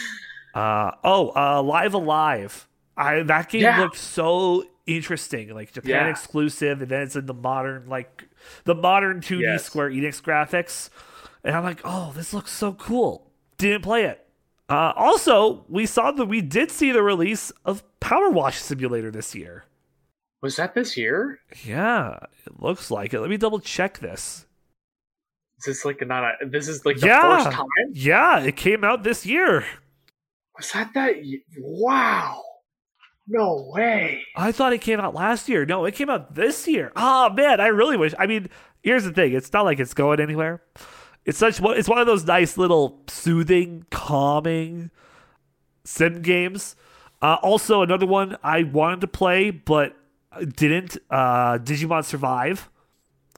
[0.54, 2.68] Uh, oh, uh, Live A Live.
[2.96, 3.80] I that game Yeah.
[3.80, 6.10] looked so interesting, like Japan Yeah.
[6.10, 8.24] exclusive, and then it's in the modern, like
[8.64, 9.66] the modern 2D Yes.
[9.66, 10.90] Square Enix graphics,
[11.44, 13.30] and I'm like, oh, this looks so cool.
[13.60, 14.26] Didn't play it.
[14.68, 19.36] Uh, also, we saw that we did see the release of Power Wash Simulator this
[19.36, 19.66] year.
[20.42, 21.40] Was that this year?
[21.66, 23.20] Yeah, it looks like it.
[23.20, 24.46] Let me double check this.
[25.60, 26.46] Is this like not a?
[26.48, 27.44] This is like the Yeah.
[27.44, 27.66] first time.
[27.92, 29.66] Yeah, it came out this year.
[30.56, 31.16] Was that that?
[31.60, 32.44] Wow.
[33.28, 34.22] No way.
[34.36, 35.66] I thought it came out last year.
[35.66, 36.92] No, it came out this year.
[36.96, 38.14] Oh man, I really wish.
[38.20, 38.48] I mean,
[38.84, 40.62] here's the thing: it's not like it's going anywhere.
[41.26, 41.78] It's such one.
[41.78, 44.92] It's one of those nice little soothing, calming
[45.84, 46.76] sim games.
[47.22, 49.97] Uh, also, another one I wanted to play but
[50.46, 50.98] didn't.
[51.10, 52.70] Uh, Digimon Survive.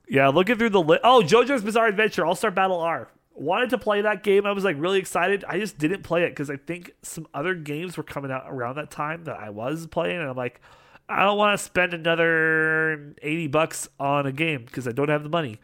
[0.07, 1.01] Yeah, looking through the list.
[1.03, 3.11] Oh, JoJo's Bizarre Adventure All Star Battle R.
[3.35, 4.45] Wanted to play that game.
[4.45, 5.45] I was like really excited.
[5.47, 8.75] I just didn't play it because I think some other games were coming out around
[8.75, 10.61] that time that I was playing, and I'm like,
[11.07, 15.23] I don't want to spend another eighty bucks on a game because I don't have
[15.23, 15.59] the money.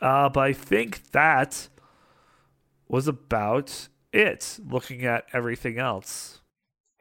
[0.00, 1.68] Uh, but I think that
[2.88, 4.58] was about it.
[4.66, 6.41] Looking at everything else.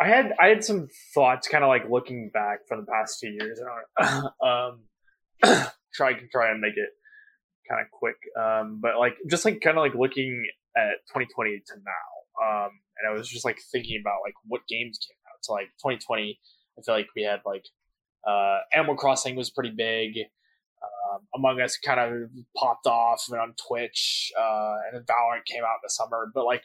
[0.02, 3.30] I had I had some thoughts, kind of like looking back from the past two
[3.30, 4.80] years, and um,
[5.94, 6.90] try can try and make it
[7.70, 10.44] kind of quick, um, but like just like kind of like looking
[10.76, 14.98] at 2020 to now, um, and I was just like thinking about like what games
[15.08, 15.38] came out.
[15.42, 16.40] So like 2020,
[16.78, 17.66] I feel like we had like
[18.28, 20.18] uh, Animal Crossing was pretty big.
[21.14, 25.64] Um, Among Us kind of popped off went on Twitch, uh, and then Valorant came
[25.64, 26.32] out in the summer.
[26.34, 26.64] But like,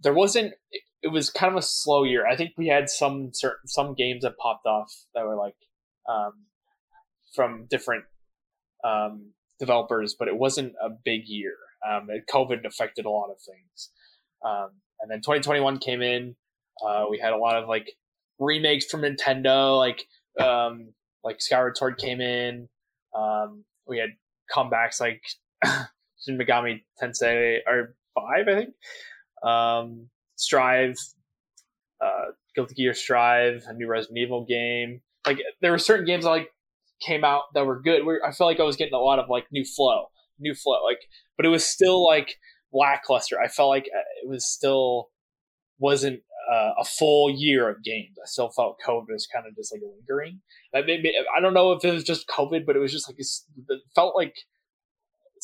[0.00, 0.54] there wasn't.
[1.02, 2.26] It, was kind of a slow year.
[2.26, 5.56] I think we had some certain some games that popped off that were like
[6.08, 6.32] um,
[7.34, 8.04] from different
[8.84, 11.54] um, developers, but it wasn't a big year.
[11.86, 13.90] Um, COVID affected a lot of things,
[14.44, 14.70] um,
[15.00, 16.36] and then 2021 came in.
[16.84, 17.92] Uh, we had a lot of like
[18.38, 20.06] remakes from Nintendo, like
[20.40, 22.68] um, like Skyward Sword came in.
[23.14, 24.10] Um, we had
[24.54, 25.22] comebacks like
[26.24, 28.74] Shin Megami Tensei or five, I think.
[29.44, 30.96] Um, Strive,
[32.00, 35.00] uh, Guilty Gear Strive, a new Resident Evil game.
[35.26, 36.48] Like there were certain games that like
[37.00, 38.04] came out that were good.
[38.04, 40.06] Where I felt like I was getting a lot of like new flow,
[40.38, 40.82] new flow.
[40.84, 41.00] Like,
[41.36, 42.36] but it was still like
[42.72, 43.40] lackluster.
[43.40, 45.10] I felt like uh, it was still
[45.78, 46.20] wasn't
[46.52, 48.16] uh, a full year of games.
[48.22, 50.40] I still felt COVID was kind of just like lingering.
[50.72, 50.84] That
[51.36, 54.16] I don't know if it was just COVID, but it was just like it felt
[54.16, 54.34] like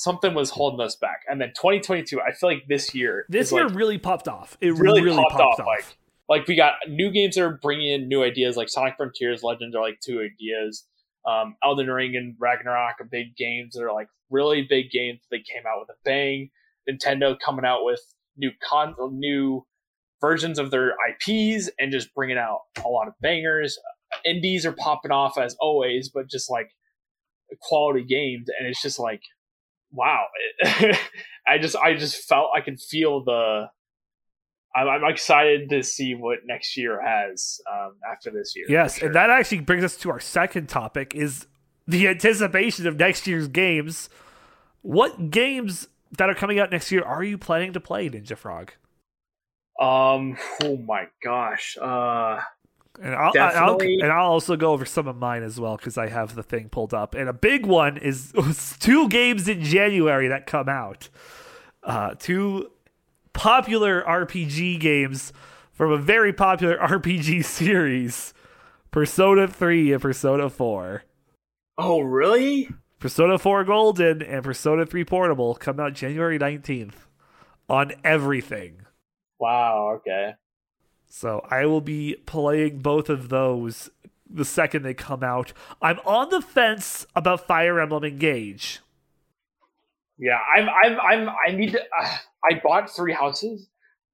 [0.01, 1.23] something was holding us back.
[1.29, 4.57] And then 2022, I feel like this year, This year like, really popped off.
[4.61, 5.67] It really, really, popped, popped, off.
[5.67, 5.85] Like,
[6.29, 9.77] like we got new games that are bringing in new ideas, like Sonic Frontiers, Legends
[9.77, 10.87] are like two ideas.
[11.29, 15.21] Um, Elden Ring and Ragnarok are big games that are like really big games.
[15.31, 16.51] They came out with a bang.
[16.89, 18.01] Nintendo coming out with
[18.39, 19.67] new con, new
[20.23, 23.79] versions of their IPs and just bringing out a lot of bangers.
[24.25, 26.71] Indies are popping off as always, but just like
[27.61, 29.23] quality games, and it's just like,
[29.93, 30.27] wow.
[30.65, 33.67] I just, I just felt I could feel the.
[34.75, 38.67] I'm, I'm excited to see what next year has um, after this year.
[38.69, 39.07] Yes, sure.
[39.07, 41.47] and that actually brings us to our second topic is
[41.89, 44.09] the anticipation of next year's games.
[44.83, 48.73] What games that are coming out next year are you planning to play, Ninja Frog?
[49.81, 50.37] Um.
[50.63, 51.77] Oh my gosh.
[51.81, 52.41] Uh.
[53.01, 56.09] And I'll, I'll and I'll also go over some of mine as well because I
[56.09, 57.15] have the thing pulled up.
[57.15, 58.33] And a big one is
[58.81, 61.09] two games in January that come out.
[61.83, 62.71] Uh, two
[63.33, 65.33] popular RPG games
[65.73, 68.35] from a very popular RPG series,
[68.91, 71.05] Persona 3 and Persona 4.
[71.79, 72.69] Oh really?
[72.99, 77.07] Persona 4 Golden and Persona 3 Portable come out January 19th
[77.69, 78.83] on everything.
[79.39, 79.97] Wow.
[79.97, 80.35] Okay.
[81.13, 83.91] So I will be playing both of those
[84.33, 85.53] the second they come out.
[85.83, 88.79] I'm on the fence about Fire Emblem Engage.
[90.19, 90.39] Yeah.
[90.57, 90.69] I'm.
[90.69, 91.01] I'm.
[91.01, 91.29] I'm.
[91.47, 91.81] I need to.
[91.81, 92.17] Uh,
[92.49, 93.69] I bought Three Houses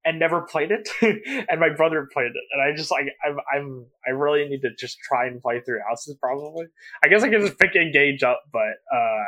[0.05, 0.89] and never played it,
[1.49, 3.05] and my brother played it, and I just like.
[3.23, 3.37] I'm.
[3.53, 3.85] I'm.
[4.07, 6.17] I really need to just try and play Three Houses.
[6.19, 6.65] Probably.
[7.03, 9.23] I guess I can just pick Engage up, but uh,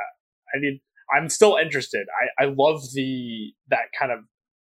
[0.55, 0.82] I need.
[1.15, 2.07] I'm still interested.
[2.39, 2.45] I.
[2.45, 4.20] I love the that kind of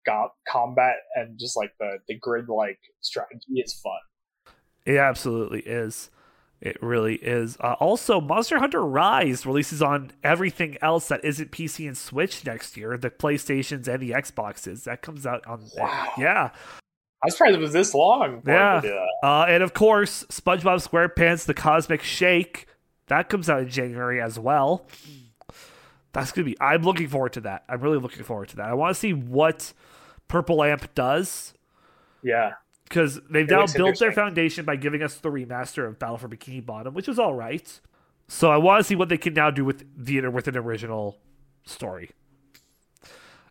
[0.05, 4.53] go- combat and just like the the grid like strategy is fun.
[4.85, 6.09] It absolutely is.
[6.61, 7.57] It really is.
[7.61, 12.75] Uh, also, Monster Hunter Rise releases on everything else that isn't PC and Switch next
[12.75, 12.97] year.
[12.97, 14.83] The PlayStations and the Xboxes.
[14.83, 15.65] That comes out on.
[15.77, 16.11] Wow.
[16.17, 16.49] Yeah.
[17.21, 18.41] I was surprised it was this long.
[18.41, 19.05] for it to Yeah.
[19.29, 22.65] Uh, and of course, SpongeBob SquarePants: The Cosmic Shake
[23.09, 24.85] that comes out in January as well.
[26.13, 26.57] That's gonna be.
[26.59, 27.63] I'm looking forward to that.
[27.69, 28.65] I'm really looking forward to that.
[28.69, 29.73] I want to see what
[30.27, 31.53] Purple Lamp does
[32.23, 32.53] Yeah.
[32.85, 36.27] because they've It now built their foundation by giving us the remaster of Battle for
[36.27, 37.79] Bikini Bottom, which was all right.
[38.27, 41.17] So I want to see what they can now do with the with an original
[41.65, 42.11] story.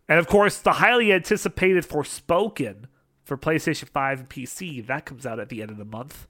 [0.07, 2.85] And of course, the highly anticipated Forspoken
[3.23, 6.27] for PlayStation 5 and PC that comes out at the end of the month.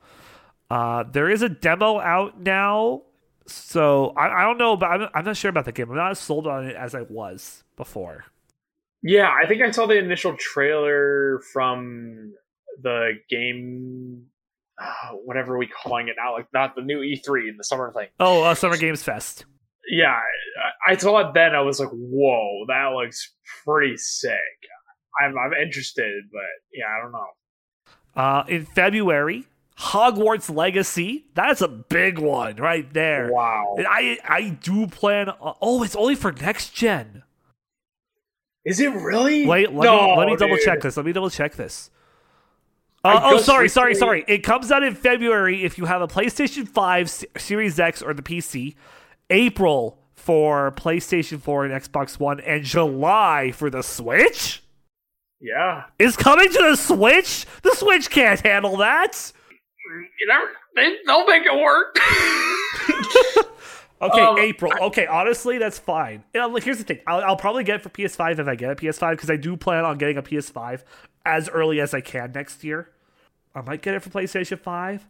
[0.70, 3.04] Uh, there is a demo out now,
[3.52, 5.90] so I, I don't know, but I'm, I'm not sure about the game.
[5.90, 8.26] I'm not as sold on it as I was before.
[9.02, 12.34] Yeah, I think I saw the initial trailer from
[12.82, 14.26] the game,
[14.82, 18.08] uh, whatever we calling it now, like not the new E3, the summer thing.
[18.20, 19.46] Oh, uh, Summer Games Fest.
[19.90, 20.12] Yeah,
[20.88, 21.56] I, I saw it then.
[21.56, 23.34] I was like, "Whoa, that looks
[23.66, 24.38] pretty sick."
[25.20, 26.42] I'm I'm interested, but
[26.74, 27.28] yeah, I don't know.
[28.16, 29.46] Uh, in February,
[29.80, 31.26] Hogwarts Legacy.
[31.36, 33.32] That's a big one right there.
[33.32, 35.32] Wow, And I I do plan.
[35.42, 37.24] oh, it's only for next gen.
[38.66, 39.46] is it really?
[39.46, 40.98] Wait, let no, me let me double check this.
[40.98, 41.90] Let me double check this.
[43.06, 44.26] Uh, oh, sorry, sorry, recently- sorry.
[44.28, 48.22] It comes out in February if you have a PlayStation Five, Series X, or the
[48.22, 48.76] PC.
[49.30, 54.62] April for PlayStation 4 and Xbox One, and July for the Switch.
[55.40, 57.46] Yeah, Is coming to the Switch?
[57.64, 59.32] The Switch can't handle that.
[59.90, 61.98] You know they they'll make it work.
[64.02, 64.72] Okay, Um, April.
[64.82, 66.24] Okay, honestly, that's fine.
[66.34, 67.00] Know, like, here's the thing.
[67.06, 69.58] I'll, I'll probably get it for PS5 if I get a PS5 because I do
[69.58, 70.84] plan on getting a PS5
[71.26, 72.90] as early as I can next year.
[73.54, 75.06] I might get it for PlayStation 5.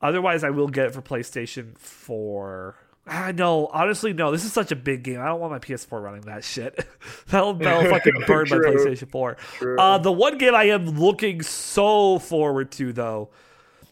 [0.00, 2.76] Otherwise, I will get it for PlayStation 4.
[3.08, 4.30] Ah, no, honestly, no.
[4.30, 5.20] This is such a big game.
[5.20, 6.86] I don't want my PS4 running that shit.
[7.28, 9.36] that'll, that'll fucking burn my PlayStation 4.
[9.78, 13.30] Uh, the one game I am looking so forward to, though.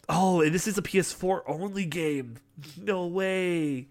[0.09, 2.37] Oh, and this is a PS4 only game.
[2.77, 3.87] No way.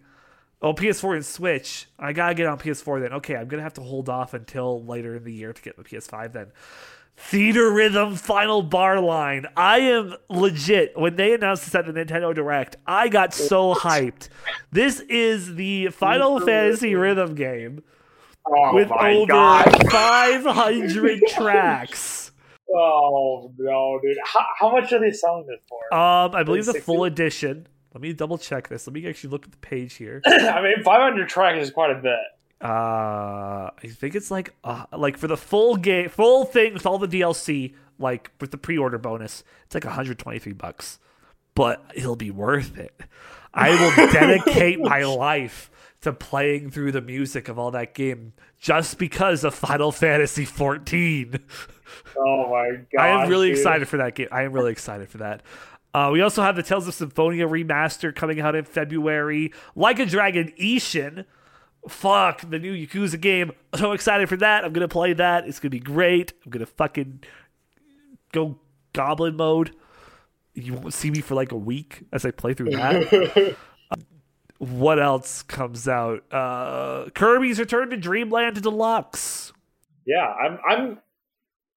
[0.62, 1.86] Oh, PS4 and Switch.
[1.98, 3.12] I gotta get on PS4 then.
[3.14, 5.84] Okay, I'm gonna have to hold off until later in the year to get the
[5.84, 6.52] PS5 then.
[7.18, 9.46] Theatrhythm Final Bar Line.
[9.56, 10.98] I am legit.
[10.98, 14.28] When they announced this at the Nintendo Direct, I got so hyped.
[14.70, 17.82] This is the Final Fantasy Rhythm game
[18.46, 19.90] oh with over god!
[19.90, 22.25] 500 tracks.
[22.74, 24.16] Oh no, dude!
[24.24, 25.94] How, how much are they selling this for?
[25.94, 26.84] Um, I believe the 60?
[26.84, 27.66] full edition.
[27.94, 28.86] Let me double check this.
[28.86, 30.20] Let me actually look at the page here.
[30.26, 32.18] I mean, 500 tracks is quite a bit.
[32.60, 36.98] Uh, I think it's like uh, like for the full game, full thing with all
[36.98, 40.98] the DLC, like with the pre-order bonus, it's like 123 bucks.
[41.54, 43.00] But it'll be worth it.
[43.54, 45.70] I will dedicate my life
[46.06, 51.40] to playing through the music of all that game just because of Final Fantasy 14.
[52.16, 52.98] Oh my god!
[53.00, 53.58] I am really dude.
[53.58, 54.28] excited for that game.
[54.30, 55.42] I am really excited for that.
[55.92, 59.52] Uh, we also have the Tales of Symphonia remaster coming out in February.
[59.74, 61.24] Like a Dragon Ishin.
[61.88, 63.52] Fuck, the new Yakuza game.
[63.74, 64.64] So excited for that.
[64.64, 65.48] I'm going to play that.
[65.48, 66.34] It's going to be great.
[66.44, 67.24] I'm going to fucking
[68.32, 68.58] go
[68.92, 69.74] goblin mode.
[70.54, 73.56] You won't see me for like a week as I play through that.
[74.58, 76.24] what else comes out?
[76.32, 79.52] Uh, Kirby's Return to Dreamland Deluxe.
[80.06, 80.58] Yeah, I'm.
[80.68, 80.98] I'm.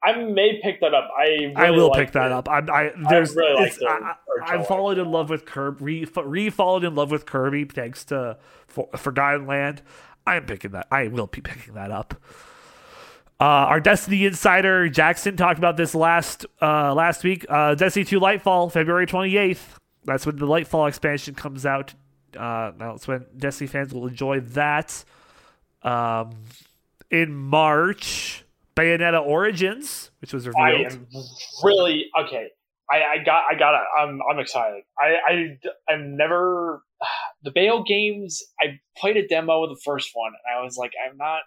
[0.02, 1.10] I may pick that up.
[1.18, 1.26] I.
[1.26, 2.32] Really I will pick that it.
[2.32, 2.48] up.
[2.50, 4.14] I'm, I there's really it's- I,
[4.46, 5.84] I've fallen in love with Kirby.
[5.84, 9.82] Re, re fallen in love with Kirby thanks to For, Forgotten Land.
[10.26, 10.88] I'm picking that.
[10.92, 12.14] I will be picking that up.
[13.42, 17.46] Uh, our Destiny insider Jackson talked about this last uh, last week.
[17.50, 19.60] Uh, Destiny 2 Lightfall, February 28th.
[20.06, 21.94] That's when the Lightfall expansion comes out.
[22.38, 25.04] Uh, that's when Destiny fans will enjoy that.
[25.82, 26.32] Um,
[27.10, 28.44] in March,
[28.76, 30.94] Bayonetta Origins, which was I revealed.
[30.94, 31.08] am
[31.64, 32.48] really okay.
[32.92, 33.44] I, I got.
[33.50, 33.74] I got.
[34.00, 34.20] I'm.
[34.30, 34.84] I'm excited.
[35.00, 35.16] I.
[35.28, 35.94] I.
[35.94, 36.84] I'm never.
[37.42, 38.44] The Bayo games.
[38.62, 41.40] I played a demo of the first one, and I was like, I'm not.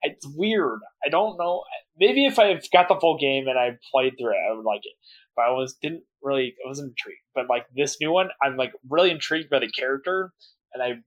[0.00, 0.78] It's weird.
[1.04, 1.62] I don't know.
[1.98, 4.80] Maybe if I've got the full game and I played through it, I would like
[4.82, 4.94] it.
[5.36, 6.54] But I was didn't really.
[6.64, 7.20] I wasn't intrigued.
[7.34, 10.32] But like this new one, I'm like really intrigued by the character,
[10.72, 11.00] and I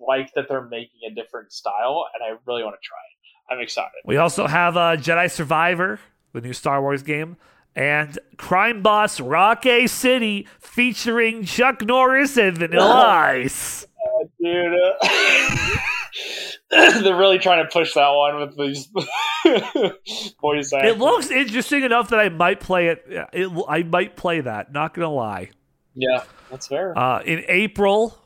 [0.00, 3.54] like that they're making a different style, and I really want to try it.
[3.54, 3.90] I'm excited.
[4.04, 6.00] We also have uh, Jedi Survivor,
[6.32, 7.36] the new Star Wars game,
[7.74, 13.86] and Crime Boss Rockay City featuring Chuck Norris and Vanilla Ice.
[14.40, 14.74] dude.
[14.74, 15.78] uh,
[16.70, 18.86] they're really trying to push that one with these
[20.40, 20.90] voice acting.
[20.90, 23.04] It looks interesting enough that I might play it.
[23.32, 24.72] it I might play that.
[24.72, 25.50] Not gonna lie.
[25.94, 26.96] yeah, that's fair.
[26.98, 28.18] Uh, in April,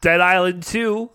[0.00, 1.10] Dead Island Two.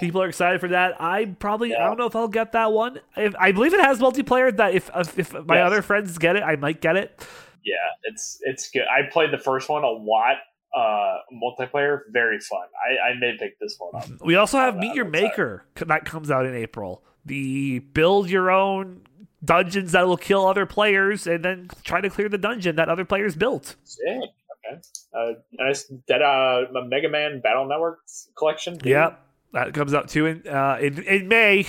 [0.00, 1.00] People are excited for that.
[1.00, 3.00] I probably I don't know if I'll get that one.
[3.16, 4.54] If, I believe it has multiplayer.
[4.54, 5.66] That if if, if my Yes.
[5.66, 7.26] other friends get it, I might get it.
[7.64, 8.82] yeah, it's it's good.
[8.82, 10.36] I played the first one a lot.
[10.74, 12.62] Uh, multiplayer, very fun.
[12.82, 14.08] I, I may pick this one up.
[14.24, 15.04] We also have Oh, Meet Your.
[15.04, 17.02] Maker that comes out in April.
[17.26, 19.02] The build your own
[19.44, 23.04] dungeons that will kill other players and then try to clear the dungeon that other
[23.04, 23.76] players built.
[23.84, 24.06] Sick.
[24.06, 24.80] Okay.
[25.14, 25.84] Uh, nice.
[26.08, 27.98] Dead uh, Mega Man Battle Network
[28.38, 28.78] collection.
[28.82, 29.20] Yep,
[29.52, 31.66] that comes out too in uh, in, in May.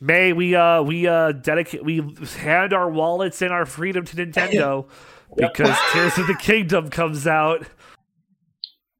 [0.00, 2.02] May we uh we uh dedicate we
[2.38, 4.86] hand our wallets and our freedom to Nintendo
[5.36, 7.64] because Tears of the Kingdom comes out.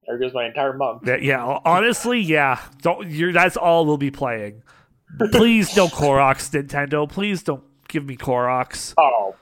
[0.07, 1.03] There goes my entire month.
[1.03, 2.61] That- yeah, honestly, yeah.
[2.83, 4.63] Don't you're that's all we'll be playing.
[5.33, 7.09] Please, don't Koroks, Nintendo.
[7.09, 8.95] Please don't give me Koroks.
[8.99, 9.35] Oh,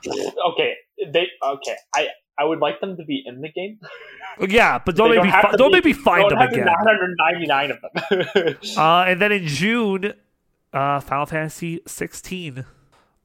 [0.52, 0.74] okay.
[1.12, 1.76] They okay.
[1.94, 2.08] I
[2.38, 3.78] I would like them to be in the game.
[4.48, 6.64] Yeah, but don't maybe make me fi- don't be- make me find them have again.
[6.66, 8.56] 999 of them.
[8.76, 10.14] Uh, and then in June,
[10.72, 12.64] uh, Final Fantasy 16.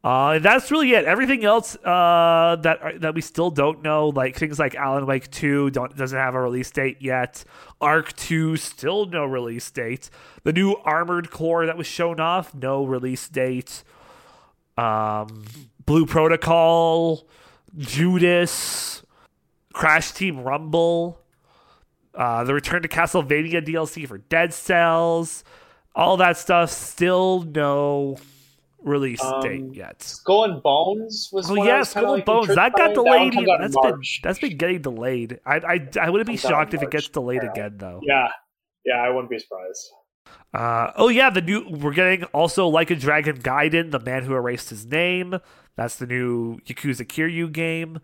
[0.08, 1.04] Uh, that's really it.
[1.04, 5.72] Everything else uh, that that we still don't know, like things like Alan Wake 2
[5.72, 7.44] don't doesn't have a release date yet.
[7.82, 10.10] Ark 2 still no release date.
[10.46, 13.84] The new Armored Core that was shown off, no release date.
[14.78, 15.44] Um,
[15.86, 17.28] Blue Protocol,
[17.76, 19.04] Judas,
[19.74, 21.20] Crash Team Rumble,
[22.16, 25.44] uh, the Return to Castlevania DLC for Dead Cells,
[25.94, 26.70] all that stuff.
[26.72, 28.16] Still no
[28.88, 30.02] release Um, date yet.
[30.02, 31.52] Skull and Bones was.
[31.52, 33.34] Oh yeah, was Skull and like, Bones that got delayed.
[33.34, 34.20] That one comes out in That's been March.
[34.24, 35.40] that's been getting delayed.
[35.46, 37.52] I I, I wouldn't be shocked if it gets delayed Yeah.
[37.52, 38.00] again though.
[38.04, 38.28] Yeah,
[38.86, 39.90] yeah, I wouldn't be surprised.
[40.54, 44.34] Uh, oh yeah, the new we're getting also like a Dragon Gaiden, the man who
[44.36, 45.40] erased his name.
[45.76, 48.00] That's the new Yakuza Kiryu game.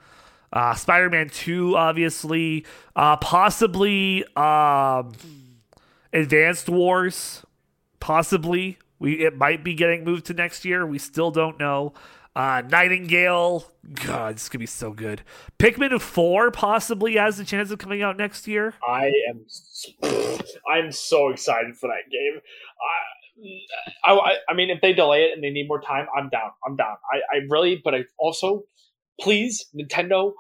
[0.52, 2.64] Uh, Spider-Man Two, obviously,
[2.96, 5.14] uh, possibly um,
[6.12, 7.44] Advanced Wars,
[8.00, 8.78] possibly.
[9.04, 10.88] We it might be getting moved to next year.
[10.88, 11.94] We still don't know.
[12.36, 13.70] Uh, Nightingale,
[14.06, 15.22] God, this could be so good.
[15.60, 18.74] Pikmin Four possibly has the chance of coming out next year.
[18.88, 19.46] I am,
[20.68, 22.42] I'm so excited for that game.
[24.06, 26.50] I, I, I mean, if they delay it and they need more time, I'm down.
[26.66, 26.96] I'm down.
[27.12, 28.64] I, I really, but I also,
[29.20, 30.32] please, Nintendo,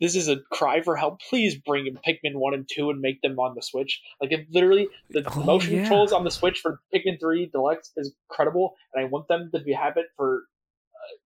[0.00, 1.20] this is a cry for help.
[1.28, 4.00] Please bring in Pikmin one and two and make them on the Switch.
[4.20, 5.80] Like, if literally the Oh, motion yeah.
[5.82, 9.60] controls on the Switch for Pikmin three Deluxe is incredible, and I want them to
[9.60, 10.44] be have it for.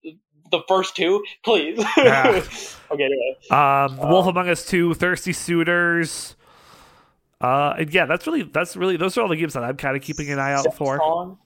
[0.06, 0.12] Uh,
[0.52, 1.78] the first two, please.
[1.98, 2.26] Yeah.
[2.90, 3.36] okay, anyway.
[3.52, 6.36] Um, Wolf Um, Among Us 2, Thirsty Suitors.
[7.40, 9.96] Uh, and yeah, that's really that's really those are all the games that I'm kind
[9.96, 10.98] of keeping an eye out for.
[10.98, 11.38] Song.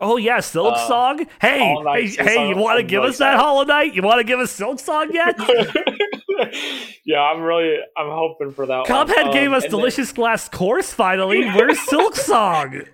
[0.00, 1.26] Oh yeah, Silk Uh, Song.
[1.40, 3.38] Hey, hey, hey, you want to give us that excited.
[3.42, 3.94] Hollow Knight?
[3.94, 5.34] You want to give us Silksong yet?
[7.06, 8.78] yeah, I'm really I'm hoping for that.
[8.80, 8.86] one.
[9.08, 11.46] Cuphead Um, gave us then- Delicious Last Course finally.
[11.50, 12.82] Where's Silk Song?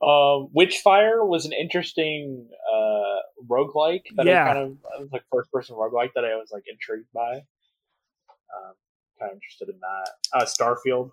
[0.00, 3.16] Um, Witchfire was an interesting uh
[3.50, 4.44] roguelike that Yeah.
[4.44, 7.34] I kind of it was like first person roguelike that I was like intrigued by.
[7.34, 8.74] Um,
[9.18, 10.10] kind of interested in that.
[10.32, 11.10] Uh, Starfield.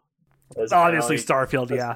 [0.58, 1.72] is Obviously, Starfield.
[1.72, 1.96] Yeah.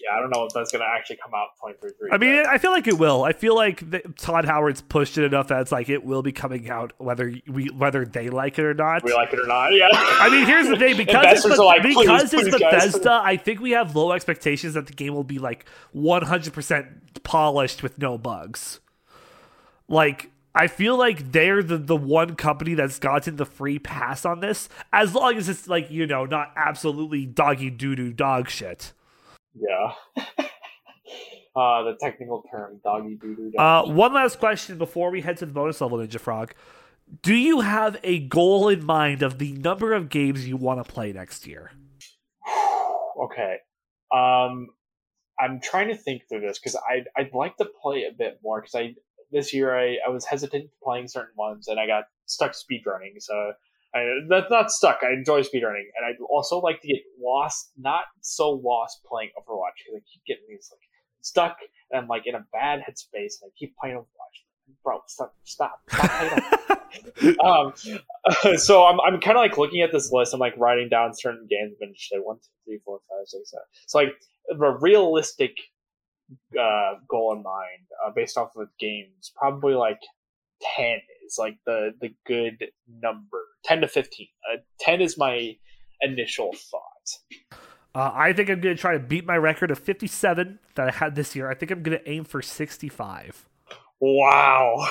[0.00, 2.10] Yeah, I don't know if that's gonna actually come out 2023.
[2.10, 3.24] I mean, I feel like it will.
[3.24, 6.32] I feel like the, Todd Howard's pushed it enough that it's like it will be
[6.32, 9.04] coming out whether we whether they like it or not.
[9.04, 9.72] we like it or not.
[9.74, 9.88] Yeah.
[9.92, 13.12] I mean, here's the thing: because it's, are like, "Please, because it's please, guys." Bethesda,
[13.22, 17.82] I think we have low expectations that the game will be like 100 percent polished
[17.82, 18.80] with no bugs.
[19.88, 24.40] Like, I feel like they're the the one company that's gotten the free pass on
[24.40, 28.92] this, as long as it's like you know not absolutely doggy doo doo dog shit.
[29.54, 29.92] Yeah.
[31.56, 33.58] uh, the technical term, doggy doo doo.
[33.58, 36.54] Uh, one last question before we head to the bonus level, Ninja Frog.
[37.20, 40.90] Do you have a goal in mind of the number of games you want to
[40.90, 41.72] play next year?
[43.24, 43.56] okay.
[44.14, 44.68] Um,
[45.38, 48.60] I'm trying to think through this because I'd I'd like to play a bit more
[48.60, 48.94] because I
[49.30, 53.20] this year I, I was hesitant playing certain ones and I got stuck speedrunning.
[53.20, 53.52] So
[53.94, 55.00] I, that's not stuck.
[55.02, 59.76] I enjoy speedrunning and I'd also like to get lost, not so lost playing Overwatch
[59.84, 60.80] because I keep getting these like
[61.20, 61.56] stuck
[61.90, 64.76] and I'm like in a bad headspace and I keep playing Overwatch.
[64.82, 66.72] Bro, stop, stop, stop playing
[67.44, 67.72] um,
[68.56, 70.34] so I'm I'm kind of like looking at this list.
[70.34, 71.76] I'm like writing down certain games.
[71.82, 73.64] I've like one, two, three, four, five, six, seven.
[73.86, 74.14] So like
[74.50, 75.56] a realistic
[76.58, 80.00] uh, goal in mind, uh, based off of games, probably like
[80.76, 82.66] ten is like the the good
[83.00, 83.44] number.
[83.64, 84.28] Ten to fifteen.
[84.52, 85.56] Uh, ten is my
[86.00, 87.58] initial thought.
[87.94, 90.90] Uh, I think I'm going to try to beat my record of 57 that I
[90.90, 91.50] had this year.
[91.50, 93.46] I think I'm going to aim for 65.
[94.00, 94.76] Wow.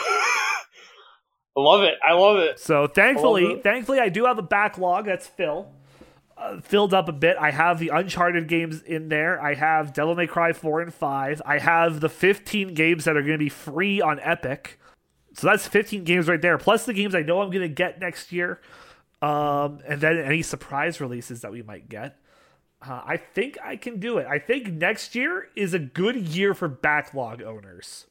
[1.57, 1.95] I love it.
[2.07, 2.59] I love it.
[2.59, 3.63] So thankfully, Hold it.
[3.63, 5.71] thankfully, I do have a backlog that's fill,
[6.37, 7.37] uh, filled up a bit.
[7.39, 9.41] I have the Uncharted games in there.
[9.41, 11.41] I have Devil May Cry 4 and 5.
[11.43, 14.79] I have the 15 games that are going to be free on Epic.
[15.33, 17.99] So that's 15 games right there, plus the games I know I'm going to get
[17.99, 18.59] next year,
[19.21, 22.17] um, and then any surprise releases that we might get.
[22.81, 24.27] Uh, I think I can do it.
[24.27, 28.07] I think next year is a good year for backlog owners.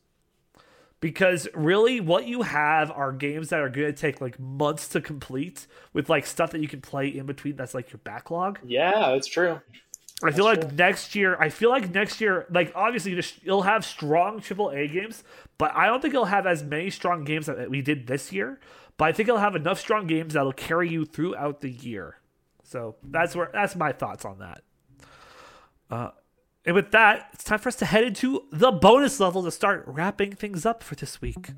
[1.01, 5.01] Because really, what you have are games that are going to take like months to
[5.01, 8.59] complete with like stuff that you can play in between that's like your backlog.
[8.63, 9.61] Yeah, that's true.
[10.23, 10.77] I feel That's like true.
[10.77, 15.25] next year, I feel like next year, like obviously you'll have strong triple A games,
[15.57, 18.61] but I don't think it'll have as many strong games that we did this year.
[18.99, 22.17] But I think it'll have enough strong games that'll carry you throughout the year.
[22.65, 24.63] So that's where that's my thoughts on that.
[25.91, 26.11] Uh,
[26.67, 29.85] And with that, it's time for us to head into the bonus level to start
[29.87, 31.53] wrapping things up for this week.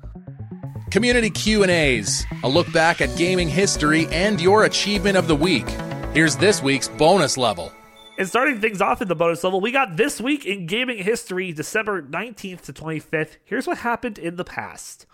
[0.89, 5.67] Community Q&As, a look back at gaming history and your achievement of the week.
[6.13, 7.73] Here's this week's bonus level.
[8.15, 11.51] And starting things off in the bonus level, we got this week in gaming history,
[11.51, 13.37] December 19th to 25th.
[13.43, 15.07] Here's what happened in the past.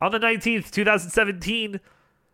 [0.00, 1.78] On the 19th, 2017,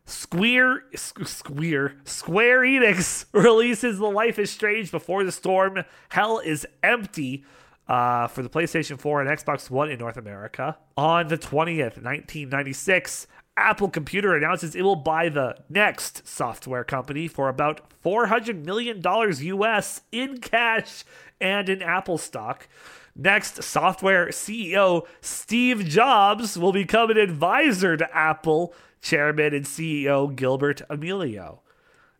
[0.06, 5.84] Square, Square, Square Enix releases The Life is Strange Before the Storm.
[6.08, 7.44] Hell is Empty
[7.86, 10.78] uh, for the PlayStation 4 and Xbox One in North America.
[10.96, 17.48] On the 20th, 1996, Apple Computer announces it will buy the Next software company for
[17.48, 21.04] about $400 million US in cash
[21.40, 22.68] and in Apple stock.
[23.16, 30.82] Next, software CEO Steve Jobs will become an advisor to Apple chairman and CEO Gilbert
[30.90, 31.60] Amelio.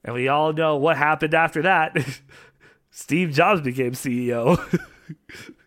[0.04, 1.96] And we all know what happened after that.
[2.90, 4.58] Steve Jobs became CEO.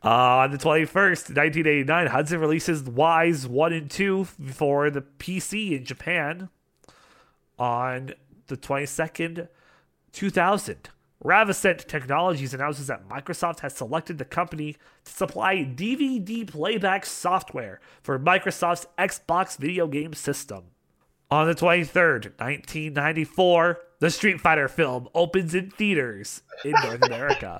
[0.04, 5.86] uh, on the 21st, 1989, Hudson releases Ys 1 and 2 for the PC in
[5.86, 6.50] Japan.
[7.60, 8.14] On
[8.48, 9.48] the 22nd,
[10.12, 10.90] 2000,
[11.24, 18.20] Ravisent Technologies announces that Microsoft has selected the company to supply DVD playback software for
[18.20, 20.66] Microsoft's Xbox video game system.
[21.30, 27.60] On the 23rd, 1994, the Street Fighter film opens in theaters in North America.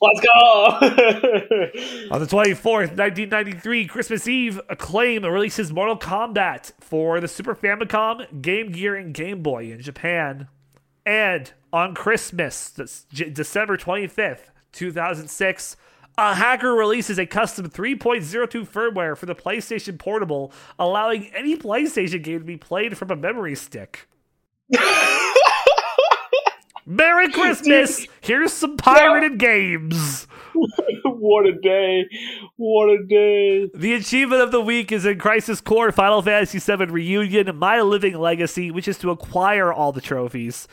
[0.00, 0.30] Let's go!
[2.10, 8.72] On the 24th, 1993, Christmas Eve, Acclaim releases Mortal Kombat for the Super Famicom, Game
[8.72, 10.48] Gear, and Game Boy in Japan.
[11.06, 15.76] And on Christmas, December 25th, 2006,
[16.16, 22.38] a hacker releases a custom 3.02 firmware for the PlayStation Portable, allowing any PlayStation game
[22.38, 24.08] to be played from a memory stick.
[26.86, 28.06] Merry Christmas!
[28.20, 30.26] Here's some pirated games.
[31.04, 32.04] what a day.
[32.56, 33.70] What a day.
[33.74, 38.18] The achievement of the week is in Crisis Core Final Fantasy VII Reunion My Living
[38.18, 40.68] Legacy, which is to acquire all the trophies.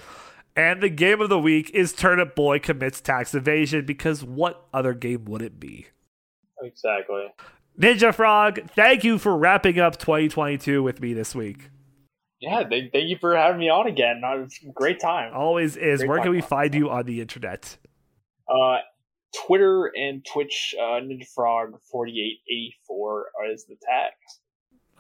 [0.56, 4.94] And the game of the week is Turnip Boy Commits Tax Evasion because what other
[4.94, 5.88] game would it be?
[6.62, 7.28] Exactly.
[7.80, 11.70] Ninja Frog, thank you for wrapping up 2022 with me this week.
[12.42, 14.22] Yeah, thank, thank you for having me on again.
[14.24, 15.32] It was a great time.
[15.34, 16.00] Always is.
[16.00, 17.78] Great Where can we find you on the internet?
[18.50, 18.78] Uh,
[19.46, 24.12] Twitter and Twitch, uh, Ninja Frog 4884 is the tag.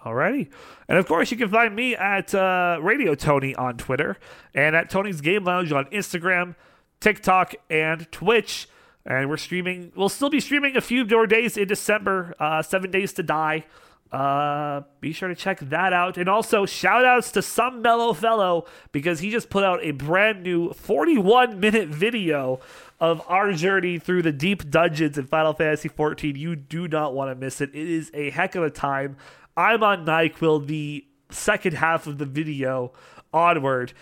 [0.06, 0.52] Alrighty.
[0.88, 4.18] And of course, you can find me at uh, Radio Tony on Twitter
[4.54, 6.56] and at Tony's Game Lounge on Instagram,
[7.00, 8.68] TikTok, and Twitch.
[9.06, 12.92] And we're streaming, we'll still be streaming a few more days in December, uh, Seven
[12.92, 13.66] Days to Die.
[14.12, 16.18] Uh, be sure to check that out.
[16.18, 20.44] And also, shout outs to some mellow fellow because he just put out a brand
[20.44, 22.60] new 41 minute video
[23.00, 26.38] of our journey through the deep dungeons in Final Fantasy XIV.
[26.38, 27.70] You do not want to miss it.
[27.70, 29.16] It is a heck of a time.
[29.56, 32.92] I'm on NyQuil the second half of the video
[33.34, 33.94] onward.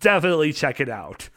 [0.00, 1.28] Definitely check it out.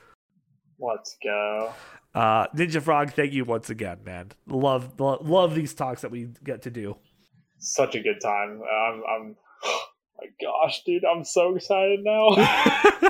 [0.80, 1.74] Let's go.
[2.16, 4.32] Uh, Ninja Frog, thank you once again, man.
[4.48, 6.98] Love, love, love these talks that we get to do.
[7.60, 8.62] Such a good time.
[8.62, 9.86] I'm, I'm oh
[10.20, 12.28] my gosh, dude, I'm so excited now.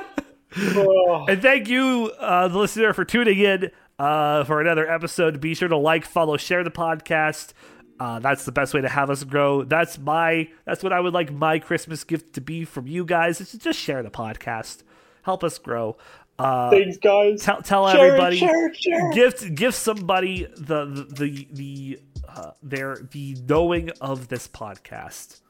[0.58, 1.26] oh.
[1.28, 5.40] And thank you, uh, the listener, for tuning in uh, for another episode.
[5.40, 7.54] Be sure to like, follow, share the podcast.
[8.00, 9.64] Uh, that's the best way to have us grow.
[9.64, 13.42] That's my that's what I would like my Christmas gift to be from you guys.
[13.42, 14.84] Is just share the podcast,
[15.24, 15.98] help us grow.
[16.38, 17.42] Uh, Thanks, guys.
[17.44, 18.38] Tell tell share everybody.
[18.38, 24.48] share share Gift give somebody the the the, the uh, their the knowing of this
[24.48, 25.42] podcast.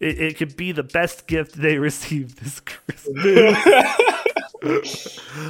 [0.00, 3.14] It, it could be the best gift they receive this Christmas.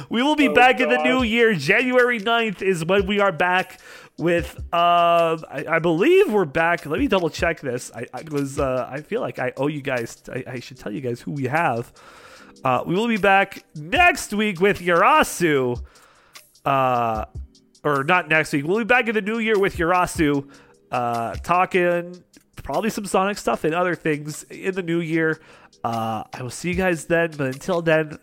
[0.09, 0.83] we will be oh, back God.
[0.83, 1.53] in the new year.
[1.53, 3.79] January 9th is when we are back
[4.17, 6.85] with uh, I, I, believe we're back.
[6.85, 7.91] Let me double check this.
[7.95, 10.21] I, I was uh, I feel like I owe you guys.
[10.31, 11.91] I, I should tell you guys who we have.
[12.63, 15.81] Uh, we will be back next week with Yarasu.
[16.63, 17.25] Uh,
[17.83, 18.65] or not next week.
[18.65, 20.49] We'll be back in the new year with Yarasu,
[20.91, 22.23] uh, talking
[22.63, 25.39] probably some Sonic stuff and other things in the new year.
[25.83, 27.31] Uh, I will see you guys then.
[27.37, 28.17] But until then,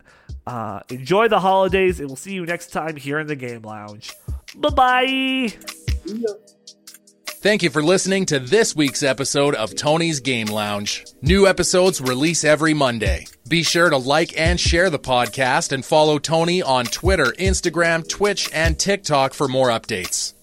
[0.46, 4.12] uh, enjoy the holidays, and we'll see you next time here in the Game Lounge.
[4.56, 5.52] Bye bye.
[7.42, 11.06] Thank you for listening to this week's episode of Tony's Game Lounge.
[11.22, 13.26] New episodes release every Monday.
[13.48, 18.50] Be sure to like and share the podcast and follow Tony on Twitter, Instagram, Twitch,
[18.52, 20.34] and TikTok for more updates.